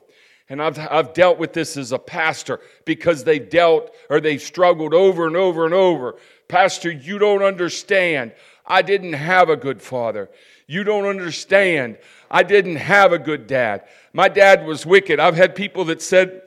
and 0.49 0.61
I've, 0.61 0.79
I've 0.79 1.13
dealt 1.13 1.39
with 1.39 1.53
this 1.53 1.75
as 1.75 1.91
a 1.91 1.99
pastor 1.99 2.61
because 2.85 3.23
they've 3.23 3.49
dealt 3.49 3.93
or 4.09 4.21
they've 4.21 4.41
struggled 4.41 4.93
over 4.93 5.27
and 5.27 5.35
over 5.35 5.65
and 5.65 5.73
over. 5.73 6.15
Pastor, 6.47 6.89
you 6.89 7.19
don't 7.19 7.43
understand. 7.43 8.31
I 8.65 8.81
didn't 8.81 9.13
have 9.13 9.49
a 9.49 9.57
good 9.57 9.81
father. 9.81 10.29
You 10.65 10.83
don't 10.83 11.05
understand. 11.05 11.97
I 12.31 12.43
didn't 12.43 12.77
have 12.77 13.11
a 13.11 13.19
good 13.19 13.47
dad. 13.47 13.83
My 14.17 14.29
dad 14.29 14.65
was 14.65 14.83
wicked. 14.83 15.19
I've 15.19 15.35
had 15.35 15.53
people 15.53 15.85
that 15.85 16.01
said, 16.01 16.41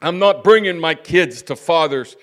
I'm 0.00 0.20
not 0.20 0.44
bringing 0.44 0.78
my 0.78 0.94
kids 0.94 1.42
to 1.42 1.56
Father's, 1.56 2.14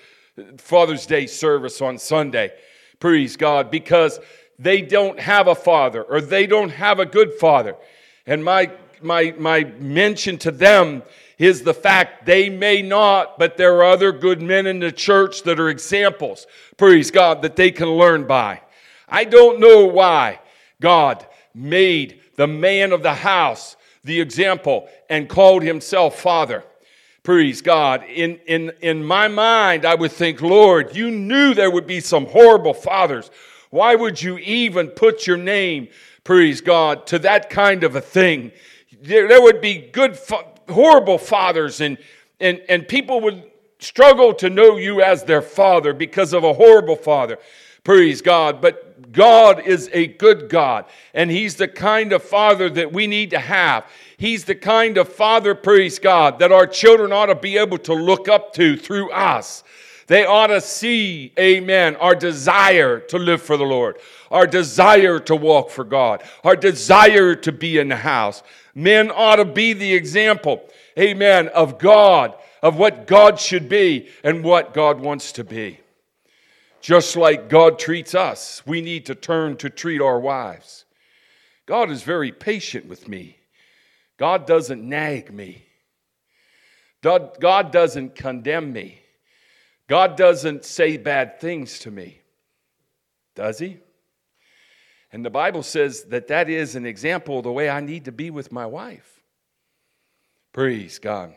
Father's 0.56 1.04
Day 1.04 1.26
service 1.26 1.82
on 1.82 1.98
Sunday. 1.98 2.54
Praise 2.98 3.36
God, 3.36 3.70
because 3.70 4.18
they 4.58 4.80
don't 4.80 5.20
have 5.20 5.48
a 5.48 5.54
father 5.54 6.02
or 6.02 6.22
they 6.22 6.46
don't 6.46 6.70
have 6.70 6.98
a 6.98 7.04
good 7.04 7.34
father. 7.34 7.76
And 8.26 8.42
my 8.42 8.70
my, 9.02 9.34
my 9.38 9.64
mention 9.78 10.38
to 10.38 10.50
them 10.50 11.02
is 11.36 11.62
the 11.62 11.74
fact 11.74 12.24
they 12.24 12.48
may 12.48 12.80
not, 12.80 13.38
but 13.38 13.58
there 13.58 13.76
are 13.76 13.84
other 13.84 14.12
good 14.12 14.40
men 14.40 14.66
in 14.66 14.78
the 14.78 14.90
church 14.90 15.42
that 15.42 15.60
are 15.60 15.68
examples, 15.68 16.46
praise 16.78 17.10
God, 17.10 17.42
that 17.42 17.56
they 17.56 17.70
can 17.70 17.90
learn 17.90 18.26
by. 18.26 18.62
I 19.06 19.24
don't 19.24 19.60
know 19.60 19.84
why 19.84 20.40
God 20.80 21.26
made 21.54 22.22
the 22.36 22.46
man 22.46 22.92
of 22.92 23.02
the 23.02 23.12
house 23.12 23.76
the 24.06 24.20
example 24.20 24.88
and 25.10 25.28
called 25.28 25.62
himself 25.62 26.18
father. 26.18 26.64
Praise 27.22 27.60
God. 27.60 28.04
In, 28.04 28.38
in, 28.46 28.72
in 28.80 29.04
my 29.04 29.28
mind, 29.28 29.84
I 29.84 29.94
would 29.94 30.12
think, 30.12 30.40
Lord, 30.40 30.96
you 30.96 31.10
knew 31.10 31.52
there 31.52 31.70
would 31.70 31.86
be 31.86 32.00
some 32.00 32.26
horrible 32.26 32.72
fathers. 32.72 33.30
Why 33.70 33.94
would 33.94 34.22
you 34.22 34.38
even 34.38 34.88
put 34.88 35.26
your 35.26 35.36
name, 35.36 35.88
praise 36.24 36.60
God, 36.60 37.06
to 37.08 37.18
that 37.20 37.50
kind 37.50 37.84
of 37.84 37.96
a 37.96 38.00
thing? 38.00 38.52
there, 39.02 39.28
there 39.28 39.42
would 39.42 39.60
be 39.60 39.78
good, 39.78 40.18
horrible 40.68 41.18
fathers, 41.18 41.80
and, 41.80 41.98
and, 42.40 42.60
and 42.68 42.86
people 42.86 43.20
would 43.20 43.50
struggle 43.78 44.34
to 44.34 44.50
know 44.50 44.76
you 44.76 45.02
as 45.02 45.24
their 45.24 45.42
father 45.42 45.92
because 45.92 46.32
of 46.32 46.44
a 46.44 46.52
horrible 46.52 46.96
father. 46.96 47.38
Praise 47.84 48.22
God. 48.22 48.60
But 48.60 48.85
God 49.12 49.66
is 49.66 49.88
a 49.92 50.06
good 50.06 50.48
God, 50.48 50.86
and 51.14 51.30
He's 51.30 51.56
the 51.56 51.68
kind 51.68 52.12
of 52.12 52.22
father 52.22 52.68
that 52.70 52.92
we 52.92 53.06
need 53.06 53.30
to 53.30 53.38
have. 53.38 53.86
He's 54.16 54.44
the 54.44 54.54
kind 54.54 54.96
of 54.98 55.08
father, 55.08 55.54
praise 55.54 55.98
God, 55.98 56.38
that 56.38 56.52
our 56.52 56.66
children 56.66 57.12
ought 57.12 57.26
to 57.26 57.34
be 57.34 57.58
able 57.58 57.78
to 57.78 57.94
look 57.94 58.28
up 58.28 58.52
to 58.54 58.76
through 58.76 59.10
us. 59.10 59.62
They 60.06 60.24
ought 60.24 60.48
to 60.48 60.60
see, 60.60 61.32
amen, 61.38 61.96
our 61.96 62.14
desire 62.14 63.00
to 63.00 63.18
live 63.18 63.42
for 63.42 63.56
the 63.56 63.64
Lord, 63.64 63.96
our 64.30 64.46
desire 64.46 65.18
to 65.20 65.34
walk 65.34 65.70
for 65.70 65.84
God, 65.84 66.22
our 66.44 66.56
desire 66.56 67.34
to 67.34 67.52
be 67.52 67.78
in 67.78 67.88
the 67.88 67.96
house. 67.96 68.42
Men 68.74 69.10
ought 69.10 69.36
to 69.36 69.44
be 69.44 69.72
the 69.72 69.94
example, 69.94 70.68
amen, 70.98 71.48
of 71.48 71.78
God, 71.78 72.36
of 72.62 72.76
what 72.76 73.06
God 73.06 73.40
should 73.40 73.68
be 73.68 74.08
and 74.22 74.44
what 74.44 74.74
God 74.74 75.00
wants 75.00 75.32
to 75.32 75.44
be. 75.44 75.80
Just 76.86 77.16
like 77.16 77.48
God 77.48 77.80
treats 77.80 78.14
us, 78.14 78.62
we 78.64 78.80
need 78.80 79.06
to 79.06 79.16
turn 79.16 79.56
to 79.56 79.68
treat 79.68 80.00
our 80.00 80.20
wives. 80.20 80.84
God 81.66 81.90
is 81.90 82.04
very 82.04 82.30
patient 82.30 82.86
with 82.86 83.08
me. 83.08 83.38
God 84.18 84.46
doesn't 84.46 84.88
nag 84.88 85.34
me. 85.34 85.66
God, 87.02 87.72
doesn't 87.72 88.14
condemn 88.14 88.72
me. 88.72 89.00
God 89.88 90.16
doesn't 90.16 90.64
say 90.64 90.96
bad 90.96 91.40
things 91.40 91.80
to 91.80 91.90
me. 91.90 92.20
Does 93.34 93.58
He? 93.58 93.78
And 95.10 95.24
the 95.24 95.30
Bible 95.30 95.64
says 95.64 96.04
that 96.04 96.28
that 96.28 96.48
is 96.48 96.76
an 96.76 96.86
example 96.86 97.38
of 97.38 97.42
the 97.42 97.50
way 97.50 97.68
I 97.68 97.80
need 97.80 98.04
to 98.04 98.12
be 98.12 98.30
with 98.30 98.52
my 98.52 98.64
wife. 98.64 99.22
Praise 100.52 101.00
God. 101.00 101.34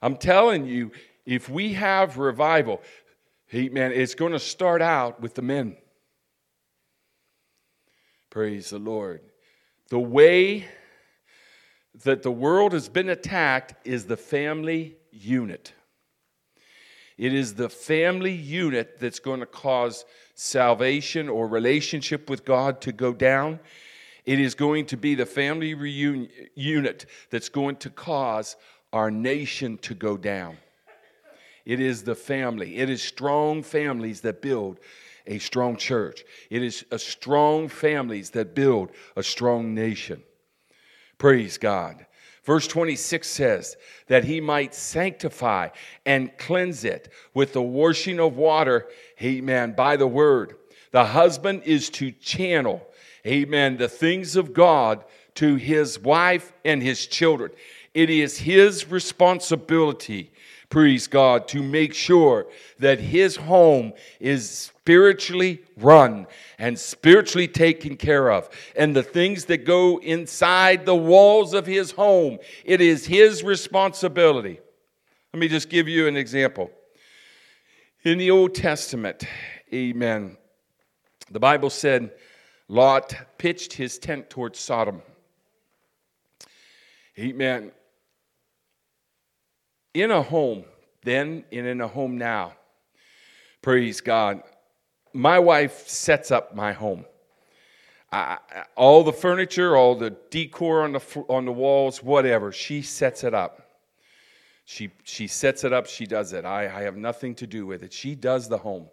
I'm 0.00 0.16
telling 0.16 0.64
you, 0.64 0.92
if 1.26 1.50
we 1.50 1.74
have 1.74 2.16
revival, 2.16 2.80
hey, 3.46 3.68
man, 3.68 3.92
it's 3.92 4.14
going 4.14 4.32
to 4.32 4.38
start 4.38 4.82
out 4.82 5.20
with 5.20 5.34
the 5.34 5.42
men. 5.42 5.76
Praise 8.30 8.70
the 8.70 8.78
Lord. 8.78 9.20
The 9.88 9.98
way 9.98 10.66
that 12.04 12.22
the 12.22 12.30
world 12.30 12.72
has 12.72 12.88
been 12.88 13.08
attacked 13.08 13.74
is 13.86 14.04
the 14.04 14.16
family 14.16 14.96
unit. 15.10 15.72
It 17.16 17.32
is 17.32 17.54
the 17.54 17.70
family 17.70 18.34
unit 18.34 18.98
that's 19.00 19.20
going 19.20 19.40
to 19.40 19.46
cause 19.46 20.04
salvation 20.34 21.28
or 21.28 21.48
relationship 21.48 22.28
with 22.28 22.44
God 22.44 22.82
to 22.82 22.92
go 22.92 23.14
down. 23.14 23.58
It 24.26 24.38
is 24.38 24.54
going 24.54 24.86
to 24.86 24.96
be 24.96 25.14
the 25.14 25.24
family 25.24 25.72
reunion, 25.72 26.28
unit 26.54 27.06
that's 27.30 27.48
going 27.48 27.76
to 27.76 27.90
cause 27.90 28.56
our 28.92 29.10
nation 29.10 29.78
to 29.78 29.94
go 29.94 30.16
down. 30.16 30.58
It 31.66 31.80
is 31.80 32.04
the 32.04 32.14
family. 32.14 32.76
It 32.76 32.88
is 32.88 33.02
strong 33.02 33.62
families 33.62 34.22
that 34.22 34.40
build 34.40 34.78
a 35.26 35.38
strong 35.38 35.76
church. 35.76 36.24
It 36.48 36.62
is 36.62 36.84
a 36.90 36.98
strong 36.98 37.68
families 37.68 38.30
that 38.30 38.54
build 38.54 38.90
a 39.16 39.22
strong 39.22 39.74
nation. 39.74 40.22
Praise 41.18 41.58
God. 41.58 42.06
Verse 42.44 42.68
26 42.68 43.28
says 43.28 43.76
that 44.06 44.24
he 44.24 44.40
might 44.40 44.72
sanctify 44.72 45.70
and 46.04 46.36
cleanse 46.38 46.84
it 46.84 47.12
with 47.34 47.52
the 47.52 47.62
washing 47.62 48.20
of 48.20 48.36
water, 48.36 48.86
amen, 49.20 49.72
by 49.72 49.96
the 49.96 50.06
word. 50.06 50.54
The 50.92 51.06
husband 51.06 51.62
is 51.64 51.90
to 51.90 52.12
channel, 52.12 52.86
amen, 53.26 53.78
the 53.78 53.88
things 53.88 54.36
of 54.36 54.52
God 54.52 55.04
to 55.34 55.56
his 55.56 55.98
wife 55.98 56.52
and 56.64 56.80
his 56.80 57.08
children. 57.08 57.50
It 57.94 58.10
is 58.10 58.38
his 58.38 58.90
responsibility, 58.90 60.30
praise 60.68 61.06
God, 61.06 61.48
to 61.48 61.62
make 61.62 61.94
sure 61.94 62.46
that 62.78 62.98
his 62.98 63.36
home 63.36 63.92
is 64.20 64.48
spiritually 64.48 65.62
run 65.76 66.26
and 66.58 66.78
spiritually 66.78 67.48
taken 67.48 67.96
care 67.96 68.30
of. 68.30 68.48
And 68.74 68.94
the 68.94 69.02
things 69.02 69.46
that 69.46 69.64
go 69.64 69.98
inside 69.98 70.86
the 70.86 70.94
walls 70.94 71.54
of 71.54 71.66
his 71.66 71.92
home, 71.92 72.38
it 72.64 72.80
is 72.80 73.06
his 73.06 73.42
responsibility. 73.42 74.60
Let 75.32 75.40
me 75.40 75.48
just 75.48 75.68
give 75.68 75.88
you 75.88 76.06
an 76.06 76.16
example. 76.16 76.70
In 78.04 78.18
the 78.18 78.30
Old 78.30 78.54
Testament, 78.54 79.24
amen, 79.72 80.36
the 81.30 81.40
Bible 81.40 81.70
said 81.70 82.12
Lot 82.68 83.14
pitched 83.38 83.72
his 83.72 83.98
tent 83.98 84.30
towards 84.30 84.58
Sodom. 84.58 85.02
Amen. 87.18 87.72
In 89.96 90.10
a 90.10 90.20
home, 90.20 90.66
then 91.04 91.42
and 91.50 91.66
in 91.66 91.80
a 91.80 91.88
home 91.88 92.18
now, 92.18 92.52
praise 93.62 94.02
God, 94.02 94.42
my 95.14 95.38
wife 95.38 95.88
sets 95.88 96.30
up 96.30 96.54
my 96.54 96.74
home. 96.74 97.06
I, 98.12 98.36
all 98.74 99.04
the 99.04 99.12
furniture, 99.14 99.74
all 99.74 99.94
the 99.94 100.10
decor 100.28 100.82
on 100.82 100.92
the 100.92 101.00
on 101.30 101.46
the 101.46 101.52
walls, 101.52 102.02
whatever, 102.02 102.52
she 102.52 102.82
sets 102.82 103.24
it 103.24 103.32
up. 103.32 103.70
She 104.66 104.90
she 105.04 105.26
sets 105.28 105.64
it 105.64 105.72
up. 105.72 105.86
She 105.86 106.04
does 106.04 106.34
it. 106.34 106.44
I, 106.44 106.64
I 106.64 106.82
have 106.82 106.98
nothing 106.98 107.34
to 107.36 107.46
do 107.46 107.64
with 107.64 107.82
it. 107.82 107.94
She 107.94 108.14
does 108.14 108.50
the 108.50 108.58
home. 108.58 108.88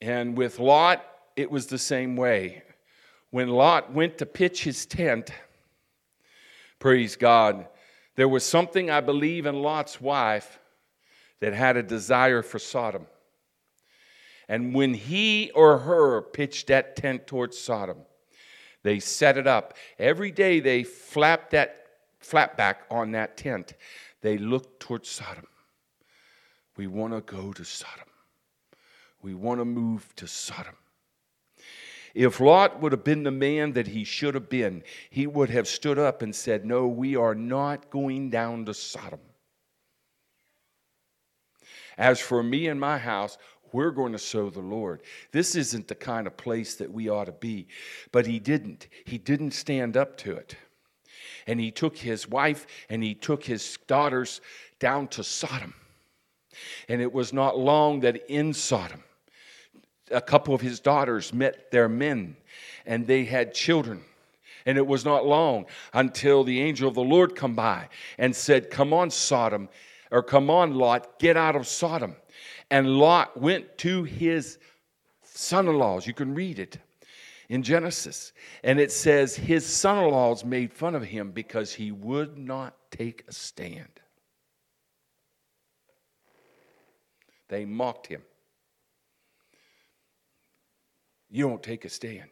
And 0.00 0.34
with 0.34 0.58
Lot, 0.58 1.04
it 1.36 1.50
was 1.50 1.66
the 1.66 1.76
same 1.76 2.16
way. 2.16 2.62
When 3.32 3.50
Lot 3.50 3.92
went 3.92 4.16
to 4.16 4.24
pitch 4.24 4.64
his 4.64 4.86
tent, 4.86 5.30
praise 6.78 7.16
God, 7.16 7.66
there 8.18 8.28
was 8.28 8.44
something 8.44 8.90
I 8.90 9.00
believe 9.00 9.46
in 9.46 9.62
Lot's 9.62 10.00
wife 10.00 10.58
that 11.38 11.52
had 11.52 11.76
a 11.76 11.84
desire 11.84 12.42
for 12.42 12.58
Sodom. 12.58 13.06
And 14.48 14.74
when 14.74 14.92
he 14.92 15.52
or 15.54 15.78
her 15.78 16.20
pitched 16.22 16.66
that 16.66 16.96
tent 16.96 17.28
towards 17.28 17.56
Sodom, 17.56 17.98
they 18.82 18.98
set 18.98 19.38
it 19.38 19.46
up. 19.46 19.74
Every 20.00 20.32
day 20.32 20.58
they 20.58 20.82
flapped 20.82 21.52
that 21.52 21.86
flap 22.18 22.56
back 22.56 22.86
on 22.90 23.12
that 23.12 23.36
tent. 23.36 23.74
They 24.20 24.36
looked 24.36 24.80
towards 24.80 25.08
Sodom. 25.08 25.46
We 26.76 26.88
want 26.88 27.12
to 27.12 27.20
go 27.20 27.52
to 27.52 27.64
Sodom. 27.64 28.08
We 29.22 29.34
want 29.34 29.60
to 29.60 29.64
move 29.64 30.12
to 30.16 30.26
Sodom. 30.26 30.74
If 32.14 32.40
Lot 32.40 32.80
would 32.80 32.92
have 32.92 33.04
been 33.04 33.22
the 33.22 33.30
man 33.30 33.72
that 33.72 33.88
he 33.88 34.04
should 34.04 34.34
have 34.34 34.48
been, 34.48 34.82
he 35.10 35.26
would 35.26 35.50
have 35.50 35.68
stood 35.68 35.98
up 35.98 36.22
and 36.22 36.34
said, 36.34 36.64
No, 36.64 36.86
we 36.86 37.16
are 37.16 37.34
not 37.34 37.90
going 37.90 38.30
down 38.30 38.64
to 38.66 38.74
Sodom. 38.74 39.20
As 41.96 42.20
for 42.20 42.42
me 42.42 42.68
and 42.68 42.78
my 42.78 42.96
house, 42.96 43.38
we're 43.72 43.90
going 43.90 44.12
to 44.12 44.18
serve 44.18 44.54
the 44.54 44.60
Lord. 44.60 45.02
This 45.32 45.54
isn't 45.54 45.88
the 45.88 45.94
kind 45.94 46.26
of 46.26 46.36
place 46.36 46.76
that 46.76 46.90
we 46.90 47.08
ought 47.08 47.26
to 47.26 47.32
be. 47.32 47.66
But 48.12 48.26
he 48.26 48.38
didn't. 48.38 48.88
He 49.04 49.18
didn't 49.18 49.50
stand 49.50 49.96
up 49.96 50.16
to 50.18 50.36
it. 50.36 50.56
And 51.46 51.60
he 51.60 51.70
took 51.70 51.96
his 51.96 52.28
wife 52.28 52.66
and 52.88 53.02
he 53.02 53.14
took 53.14 53.44
his 53.44 53.78
daughters 53.86 54.40
down 54.78 55.08
to 55.08 55.24
Sodom. 55.24 55.74
And 56.88 57.02
it 57.02 57.12
was 57.12 57.32
not 57.32 57.58
long 57.58 58.00
that 58.00 58.24
in 58.28 58.52
Sodom, 58.52 59.02
a 60.10 60.20
couple 60.20 60.54
of 60.54 60.60
his 60.60 60.80
daughters 60.80 61.32
met 61.32 61.70
their 61.70 61.88
men 61.88 62.36
and 62.86 63.06
they 63.06 63.24
had 63.24 63.54
children. 63.54 64.02
And 64.66 64.76
it 64.76 64.86
was 64.86 65.04
not 65.04 65.26
long 65.26 65.66
until 65.92 66.44
the 66.44 66.60
angel 66.60 66.88
of 66.88 66.94
the 66.94 67.00
Lord 67.00 67.34
come 67.34 67.54
by 67.54 67.88
and 68.18 68.34
said, 68.34 68.70
Come 68.70 68.92
on, 68.92 69.10
Sodom, 69.10 69.68
or 70.10 70.22
come 70.22 70.50
on, 70.50 70.74
Lot, 70.74 71.18
get 71.18 71.36
out 71.36 71.56
of 71.56 71.66
Sodom. 71.66 72.16
And 72.70 72.98
Lot 72.98 73.40
went 73.40 73.78
to 73.78 74.04
his 74.04 74.58
son 75.22 75.68
in 75.68 75.78
laws. 75.78 76.06
You 76.06 76.12
can 76.12 76.34
read 76.34 76.58
it 76.58 76.78
in 77.48 77.62
Genesis. 77.62 78.32
And 78.62 78.78
it 78.78 78.92
says, 78.92 79.36
His 79.36 79.64
son 79.64 80.04
in 80.04 80.10
laws 80.10 80.44
made 80.44 80.72
fun 80.72 80.94
of 80.94 81.04
him 81.04 81.30
because 81.30 81.72
he 81.72 81.92
would 81.92 82.36
not 82.36 82.74
take 82.90 83.24
a 83.28 83.32
stand. 83.32 84.00
They 87.48 87.64
mocked 87.64 88.06
him. 88.06 88.22
You 91.30 91.48
don't 91.48 91.62
take 91.62 91.84
a 91.84 91.88
stand. 91.88 92.30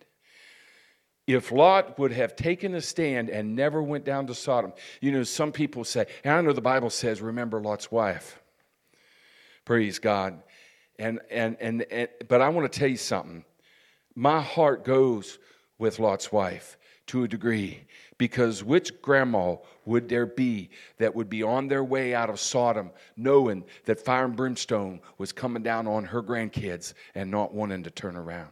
If 1.27 1.51
Lot 1.51 1.99
would 1.99 2.13
have 2.13 2.37
taken 2.37 2.75
a 2.75 2.81
stand 2.81 3.31
and 3.31 3.57
never 3.57 3.83
went 3.83 4.05
down 4.05 4.29
to 4.29 4.35
Sodom, 4.35 4.73
you 5.01 5.11
know, 5.11 5.25
some 5.25 5.51
people 5.51 5.83
say, 5.83 6.07
and 6.23 6.33
I 6.35 6.41
know 6.41 6.53
the 6.53 6.61
Bible 6.61 6.91
says, 6.91 7.21
remember 7.21 7.61
Lot's 7.61 7.91
wife. 7.91 8.41
Praise 9.65 9.99
God. 9.99 10.41
And, 10.99 11.21
and, 11.31 11.57
and, 11.61 11.83
and 11.91 12.09
but 12.29 12.41
I 12.41 12.49
want 12.49 12.71
to 12.73 12.79
tell 12.79 12.89
you 12.89 12.97
something. 12.97 13.45
My 14.15 14.41
heart 14.41 14.85
goes 14.85 15.39
with 15.79 15.99
Lot's 15.99 16.31
wife 16.31 16.79
to 17.09 17.25
a 17.25 17.29
degree 17.29 17.87
because 18.19 18.65
which 18.65 19.01
grandma 19.03 19.57
would 19.85 20.09
there 20.09 20.27
be 20.27 20.71
that 20.99 21.15
would 21.15 21.29
be 21.29 21.43
on 21.43 21.69
their 21.69 21.85
way 21.85 22.15
out 22.15 22.31
of 22.31 22.41
Sodom 22.41 22.91
knowing 23.17 23.65
that 23.85 24.01
fire 24.01 24.25
and 24.25 24.37
brimstone 24.37 25.01
was 25.19 25.33
coming 25.33 25.63
down 25.63 25.87
on 25.87 26.05
her 26.05 26.23
grandkids 26.23 26.95
and 27.15 27.31
not 27.31 27.53
wanting 27.53 27.83
to 27.83 27.91
turn 27.91 28.17
around? 28.17 28.51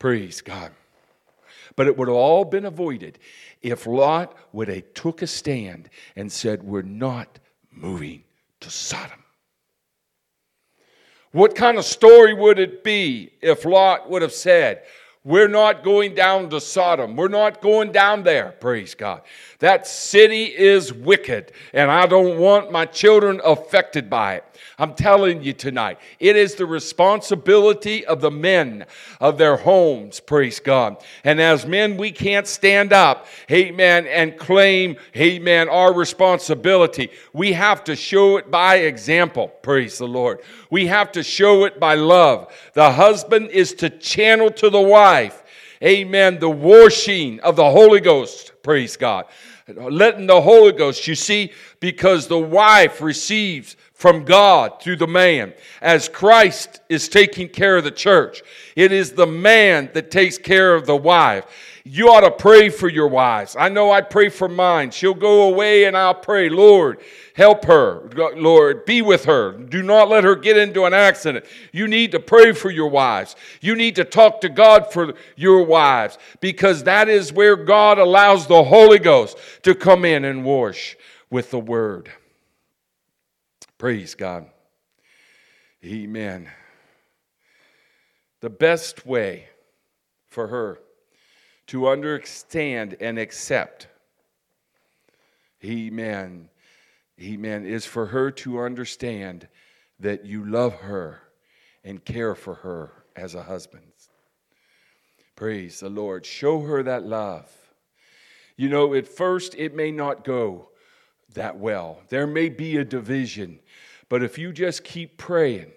Praise 0.00 0.40
God. 0.40 0.72
But 1.76 1.86
it 1.86 1.96
would 1.96 2.08
have 2.08 2.16
all 2.16 2.44
been 2.44 2.64
avoided 2.64 3.20
if 3.62 3.86
Lot 3.86 4.36
would 4.52 4.66
have 4.66 4.92
took 4.94 5.22
a 5.22 5.26
stand 5.28 5.88
and 6.16 6.32
said, 6.32 6.64
We're 6.64 6.82
not 6.82 7.38
moving 7.70 8.24
to 8.60 8.70
Sodom. 8.70 9.22
What 11.32 11.54
kind 11.54 11.78
of 11.78 11.84
story 11.84 12.34
would 12.34 12.58
it 12.58 12.82
be 12.82 13.30
if 13.40 13.64
Lot 13.64 14.10
would 14.10 14.22
have 14.22 14.32
said, 14.32 14.82
We're 15.22 15.48
not 15.48 15.84
going 15.84 16.14
down 16.14 16.48
to 16.50 16.60
Sodom. 16.60 17.14
We're 17.14 17.28
not 17.28 17.60
going 17.60 17.92
down 17.92 18.22
there. 18.22 18.52
Praise 18.58 18.94
God. 18.94 19.20
That 19.58 19.86
city 19.86 20.44
is 20.44 20.94
wicked, 20.94 21.52
and 21.74 21.90
I 21.90 22.06
don't 22.06 22.38
want 22.38 22.72
my 22.72 22.86
children 22.86 23.42
affected 23.44 24.08
by 24.08 24.36
it. 24.36 24.44
I'm 24.78 24.94
telling 24.94 25.42
you 25.42 25.52
tonight, 25.52 25.98
it 26.18 26.36
is 26.36 26.54
the 26.54 26.64
responsibility 26.64 28.06
of 28.06 28.22
the 28.22 28.30
men 28.30 28.86
of 29.20 29.36
their 29.36 29.58
homes, 29.58 30.20
praise 30.20 30.58
God. 30.58 30.96
And 31.22 31.38
as 31.38 31.66
men, 31.66 31.98
we 31.98 32.10
can't 32.12 32.46
stand 32.46 32.94
up, 32.94 33.26
amen, 33.50 34.06
and 34.06 34.38
claim, 34.38 34.96
amen, 35.14 35.68
our 35.68 35.92
responsibility. 35.92 37.10
We 37.34 37.52
have 37.52 37.84
to 37.84 37.96
show 37.96 38.38
it 38.38 38.50
by 38.50 38.76
example, 38.76 39.48
praise 39.48 39.98
the 39.98 40.08
Lord. 40.08 40.40
We 40.70 40.86
have 40.86 41.12
to 41.12 41.22
show 41.22 41.64
it 41.64 41.78
by 41.78 41.96
love. 41.96 42.50
The 42.72 42.92
husband 42.92 43.50
is 43.50 43.74
to 43.74 43.90
channel 43.90 44.50
to 44.52 44.70
the 44.70 44.80
wife, 44.80 45.09
amen, 45.82 46.38
the 46.38 46.50
washing 46.50 47.40
of 47.40 47.56
the 47.56 47.70
Holy 47.70 48.00
Ghost, 48.00 48.52
praise 48.62 48.96
God 48.96 49.26
letting 49.76 50.26
the 50.26 50.40
Holy 50.40 50.72
Ghost, 50.72 51.06
you 51.06 51.14
see, 51.14 51.52
because 51.80 52.26
the 52.26 52.38
wife 52.38 53.00
receives 53.00 53.76
from 53.92 54.24
God 54.24 54.80
through 54.80 54.96
the 54.96 55.06
man. 55.06 55.52
As 55.82 56.08
Christ 56.08 56.80
is 56.88 57.08
taking 57.08 57.48
care 57.48 57.76
of 57.76 57.84
the 57.84 57.90
church, 57.90 58.42
it 58.74 58.92
is 58.92 59.12
the 59.12 59.26
man 59.26 59.90
that 59.94 60.10
takes 60.10 60.38
care 60.38 60.74
of 60.74 60.86
the 60.86 60.96
wife. 60.96 61.44
You 61.84 62.08
ought 62.08 62.20
to 62.20 62.30
pray 62.30 62.68
for 62.68 62.88
your 62.88 63.08
wives. 63.08 63.56
I 63.58 63.68
know 63.68 63.90
I 63.90 64.00
pray 64.00 64.28
for 64.28 64.48
mine. 64.48 64.90
She'll 64.90 65.14
go 65.14 65.48
away 65.48 65.84
and 65.84 65.96
I'll 65.96 66.14
pray, 66.14 66.48
Lord, 66.48 67.00
help 67.40 67.64
her. 67.64 68.06
Lord, 68.36 68.84
be 68.84 69.00
with 69.00 69.24
her. 69.24 69.52
Do 69.52 69.82
not 69.82 70.10
let 70.10 70.24
her 70.24 70.36
get 70.36 70.58
into 70.58 70.84
an 70.84 70.92
accident. 70.92 71.46
You 71.72 71.88
need 71.88 72.12
to 72.12 72.20
pray 72.20 72.52
for 72.52 72.70
your 72.70 72.88
wives. 72.88 73.34
You 73.62 73.74
need 73.74 73.96
to 73.96 74.04
talk 74.04 74.42
to 74.42 74.50
God 74.50 74.92
for 74.92 75.14
your 75.36 75.64
wives 75.64 76.18
because 76.40 76.84
that 76.84 77.08
is 77.08 77.32
where 77.32 77.56
God 77.56 77.98
allows 77.98 78.46
the 78.46 78.62
Holy 78.62 78.98
Ghost 78.98 79.38
to 79.62 79.74
come 79.74 80.04
in 80.04 80.26
and 80.26 80.44
wash 80.44 80.98
with 81.30 81.50
the 81.50 81.58
word. 81.58 82.10
Praise 83.78 84.14
God. 84.14 84.44
Amen. 85.82 86.46
The 88.42 88.50
best 88.50 89.06
way 89.06 89.46
for 90.26 90.48
her 90.48 90.78
to 91.68 91.88
understand 91.88 92.98
and 93.00 93.18
accept, 93.18 93.86
amen, 95.64 96.50
amen, 97.20 97.66
is 97.66 97.86
for 97.86 98.06
her 98.06 98.30
to 98.30 98.60
understand 98.60 99.48
that 99.98 100.24
you 100.24 100.44
love 100.44 100.74
her 100.74 101.20
and 101.84 102.04
care 102.04 102.34
for 102.34 102.54
her 102.54 103.04
as 103.16 103.34
a 103.34 103.42
husband. 103.42 103.84
Praise 105.40 105.80
the 105.80 105.88
Lord. 105.88 106.26
Show 106.26 106.60
her 106.60 106.82
that 106.82 107.04
love. 107.04 107.50
You 108.56 108.68
know, 108.68 108.92
at 108.92 109.08
first 109.08 109.54
it 109.54 109.74
may 109.74 109.90
not 109.90 110.22
go 110.22 110.68
that 111.32 111.56
well. 111.56 112.02
There 112.10 112.26
may 112.26 112.50
be 112.50 112.76
a 112.76 112.84
division, 112.84 113.58
but 114.10 114.22
if 114.22 114.36
you 114.36 114.52
just 114.52 114.84
keep 114.84 115.16
praying 115.16 115.72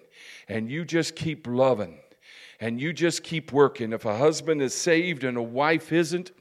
and 0.48 0.70
you 0.70 0.84
just 0.84 1.16
keep 1.16 1.46
loving 1.46 1.98
and 2.60 2.78
you 2.78 2.92
just 2.92 3.22
keep 3.22 3.52
working, 3.52 3.94
if 3.94 4.04
a 4.04 4.18
husband 4.18 4.60
is 4.60 4.74
saved 4.74 5.24
and 5.24 5.38
a 5.38 5.42
wife 5.42 5.92
isn't, 5.92 6.32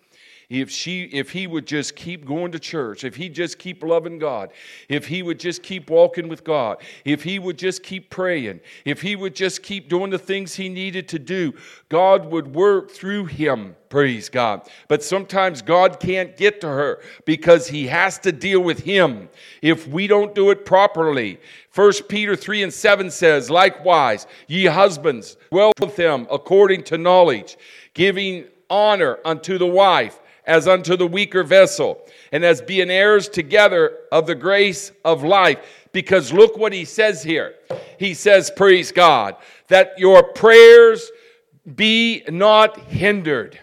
if 0.53 0.69
she 0.69 1.03
if 1.05 1.31
he 1.31 1.47
would 1.47 1.65
just 1.65 1.95
keep 1.95 2.25
going 2.25 2.51
to 2.51 2.59
church 2.59 3.03
if 3.03 3.15
he 3.15 3.27
just 3.27 3.57
keep 3.57 3.83
loving 3.83 4.19
god 4.19 4.51
if 4.87 5.07
he 5.07 5.23
would 5.23 5.39
just 5.39 5.63
keep 5.63 5.89
walking 5.89 6.27
with 6.27 6.43
god 6.43 6.77
if 7.05 7.23
he 7.23 7.39
would 7.39 7.57
just 7.57 7.81
keep 7.81 8.09
praying 8.09 8.59
if 8.85 9.01
he 9.01 9.15
would 9.15 9.35
just 9.35 9.63
keep 9.63 9.89
doing 9.89 10.09
the 10.09 10.17
things 10.17 10.53
he 10.53 10.69
needed 10.69 11.07
to 11.07 11.17
do 11.17 11.53
god 11.89 12.25
would 12.31 12.55
work 12.55 12.89
through 12.89 13.25
him. 13.25 13.75
Praise 13.89 14.29
god. 14.29 14.67
But 14.87 15.03
sometimes 15.03 15.61
god 15.61 15.99
can't 15.99 16.35
get 16.35 16.61
to 16.61 16.67
her 16.67 17.01
because 17.25 17.67
he 17.67 17.87
has 17.87 18.17
to 18.19 18.31
deal 18.31 18.61
with 18.61 18.79
him. 18.79 19.29
If 19.61 19.87
we 19.87 20.07
don't 20.07 20.33
do 20.33 20.49
it 20.49 20.65
properly 20.65 21.39
1 21.75 21.91
peter 22.09 22.35
3 22.35 22.63
and 22.63 22.73
7 22.73 23.11
says 23.11 23.49
likewise 23.49 24.27
ye 24.47 24.65
husbands 24.65 25.37
dwell 25.51 25.71
with 25.79 25.95
them 25.95 26.27
according 26.31 26.83
to 26.83 26.97
knowledge 26.97 27.57
giving 27.93 28.45
honor 28.69 29.17
unto 29.25 29.57
the 29.57 29.65
wife 29.65 30.19
as 30.45 30.67
unto 30.67 30.97
the 30.97 31.07
weaker 31.07 31.43
vessel, 31.43 32.01
and 32.31 32.43
as 32.43 32.61
being 32.61 32.89
heirs 32.89 33.29
together 33.29 33.97
of 34.11 34.27
the 34.27 34.35
grace 34.35 34.91
of 35.05 35.23
life. 35.23 35.87
Because 35.91 36.33
look 36.33 36.57
what 36.57 36.73
he 36.73 36.85
says 36.85 37.23
here. 37.23 37.55
He 37.97 38.13
says, 38.13 38.51
Praise 38.55 38.91
God, 38.91 39.35
that 39.67 39.97
your 39.97 40.23
prayers 40.23 41.11
be 41.75 42.23
not 42.29 42.77
hindered. 42.79 43.59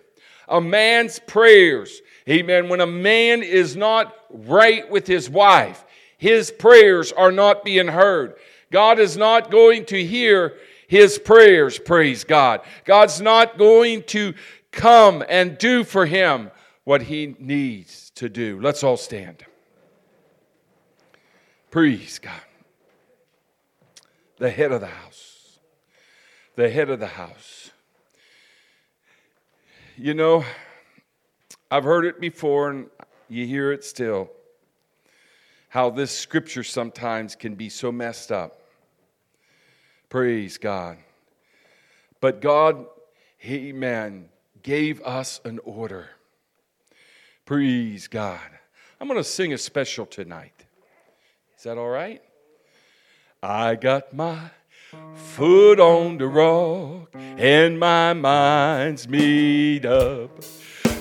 A 0.49 0.61
man's 0.61 1.19
prayers, 1.19 2.01
amen, 2.29 2.69
when 2.69 2.81
a 2.81 2.87
man 2.87 3.43
is 3.43 3.77
not 3.77 4.15
right 4.31 4.89
with 4.91 5.07
his 5.07 5.29
wife, 5.29 5.85
his 6.19 6.51
prayers 6.51 7.13
are 7.13 7.33
not 7.33 7.65
being 7.65 7.89
heard. 7.89 8.35
God 8.73 8.99
is 8.99 9.17
not 9.17 9.51
going 9.51 9.85
to 9.87 10.05
hear 10.05 10.55
his 10.89 11.19
prayers, 11.19 11.79
praise 11.79 12.25
God. 12.25 12.63
God's 12.85 13.21
not 13.21 13.59
going 13.59 14.03
to 14.05 14.35
come 14.73 15.25
and 15.29 15.59
do 15.59 15.85
for 15.85 16.07
him 16.07 16.51
what 16.91 17.03
he 17.03 17.37
needs 17.39 18.11
to 18.17 18.29
do. 18.29 18.61
Let's 18.61 18.83
all 18.83 18.97
stand. 18.97 19.45
Praise 21.71 22.19
God. 22.19 22.43
The 24.39 24.51
head 24.51 24.73
of 24.73 24.81
the 24.81 24.89
house. 24.89 25.61
The 26.57 26.69
head 26.69 26.91
of 26.91 26.99
the 26.99 27.07
house. 27.07 27.71
You 29.97 30.15
know, 30.15 30.45
I've 31.71 31.85
heard 31.85 32.07
it 32.07 32.21
before 32.21 32.71
and 32.71 32.87
you 33.29 33.47
hear 33.47 33.71
it 33.71 33.85
still. 33.85 34.29
How 35.69 35.91
this 35.91 36.11
scripture 36.11 36.65
sometimes 36.65 37.37
can 37.37 37.55
be 37.55 37.69
so 37.69 37.93
messed 37.93 38.33
up. 38.33 38.63
Praise 40.09 40.59
God. 40.59 40.99
But 42.21 42.41
God, 42.41 42.85
Amen, 43.45 44.29
gave 44.65 45.01
us 45.03 45.41
an 45.45 45.61
order. 45.63 46.09
Praise 47.51 48.07
God. 48.07 48.39
I'm 49.01 49.09
going 49.09 49.19
to 49.19 49.25
sing 49.25 49.53
a 49.53 49.59
special 49.59 50.07
tonight. 50.07 50.55
Is 51.59 51.65
that 51.65 51.79
all 51.79 51.89
right? 51.89 52.23
I 53.43 53.75
got 53.75 54.15
my 54.15 54.39
foot 55.17 55.81
on 55.81 56.19
the 56.19 56.29
rock 56.29 57.13
and 57.17 57.77
my 57.81 58.13
mind's 58.13 59.09
made 59.09 59.85
up. 59.85 60.31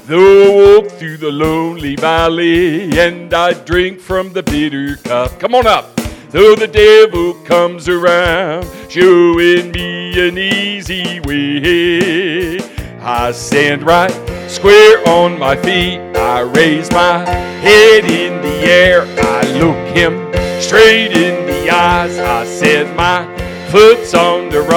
Though 0.08 0.80
I 0.80 0.80
walk 0.80 0.92
through 0.94 1.18
the 1.18 1.32
lonely 1.32 1.96
valley 1.96 3.00
and 3.00 3.32
I 3.32 3.54
drink 3.54 4.00
from 4.00 4.34
the 4.34 4.42
bitter 4.42 4.96
cup. 4.96 5.40
Come 5.40 5.54
on 5.54 5.68
up. 5.68 5.96
Though 6.32 6.56
the 6.56 6.68
devil 6.68 7.36
comes 7.44 7.88
around, 7.88 8.66
showing 8.90 9.72
me 9.72 10.28
an 10.28 10.40
easy 10.40 11.20
way, 11.20 12.58
I 13.02 13.34
stand 13.34 13.84
right 13.84 14.30
square 14.50 15.08
on 15.08 15.38
my 15.38 15.56
feet. 15.56 16.09
I 16.20 16.42
raise 16.42 16.92
my 16.92 17.26
head 17.26 18.04
in 18.04 18.42
the 18.42 18.58
air. 18.70 19.04
I 19.18 19.42
look 19.58 19.96
him 19.96 20.30
straight 20.62 21.14
in 21.14 21.46
the 21.46 21.70
eyes. 21.70 22.20
I 22.20 22.46
said, 22.46 22.96
My 22.96 23.26
foot's 23.72 24.14
on 24.14 24.50
the 24.50 24.60
rock. 24.60 24.68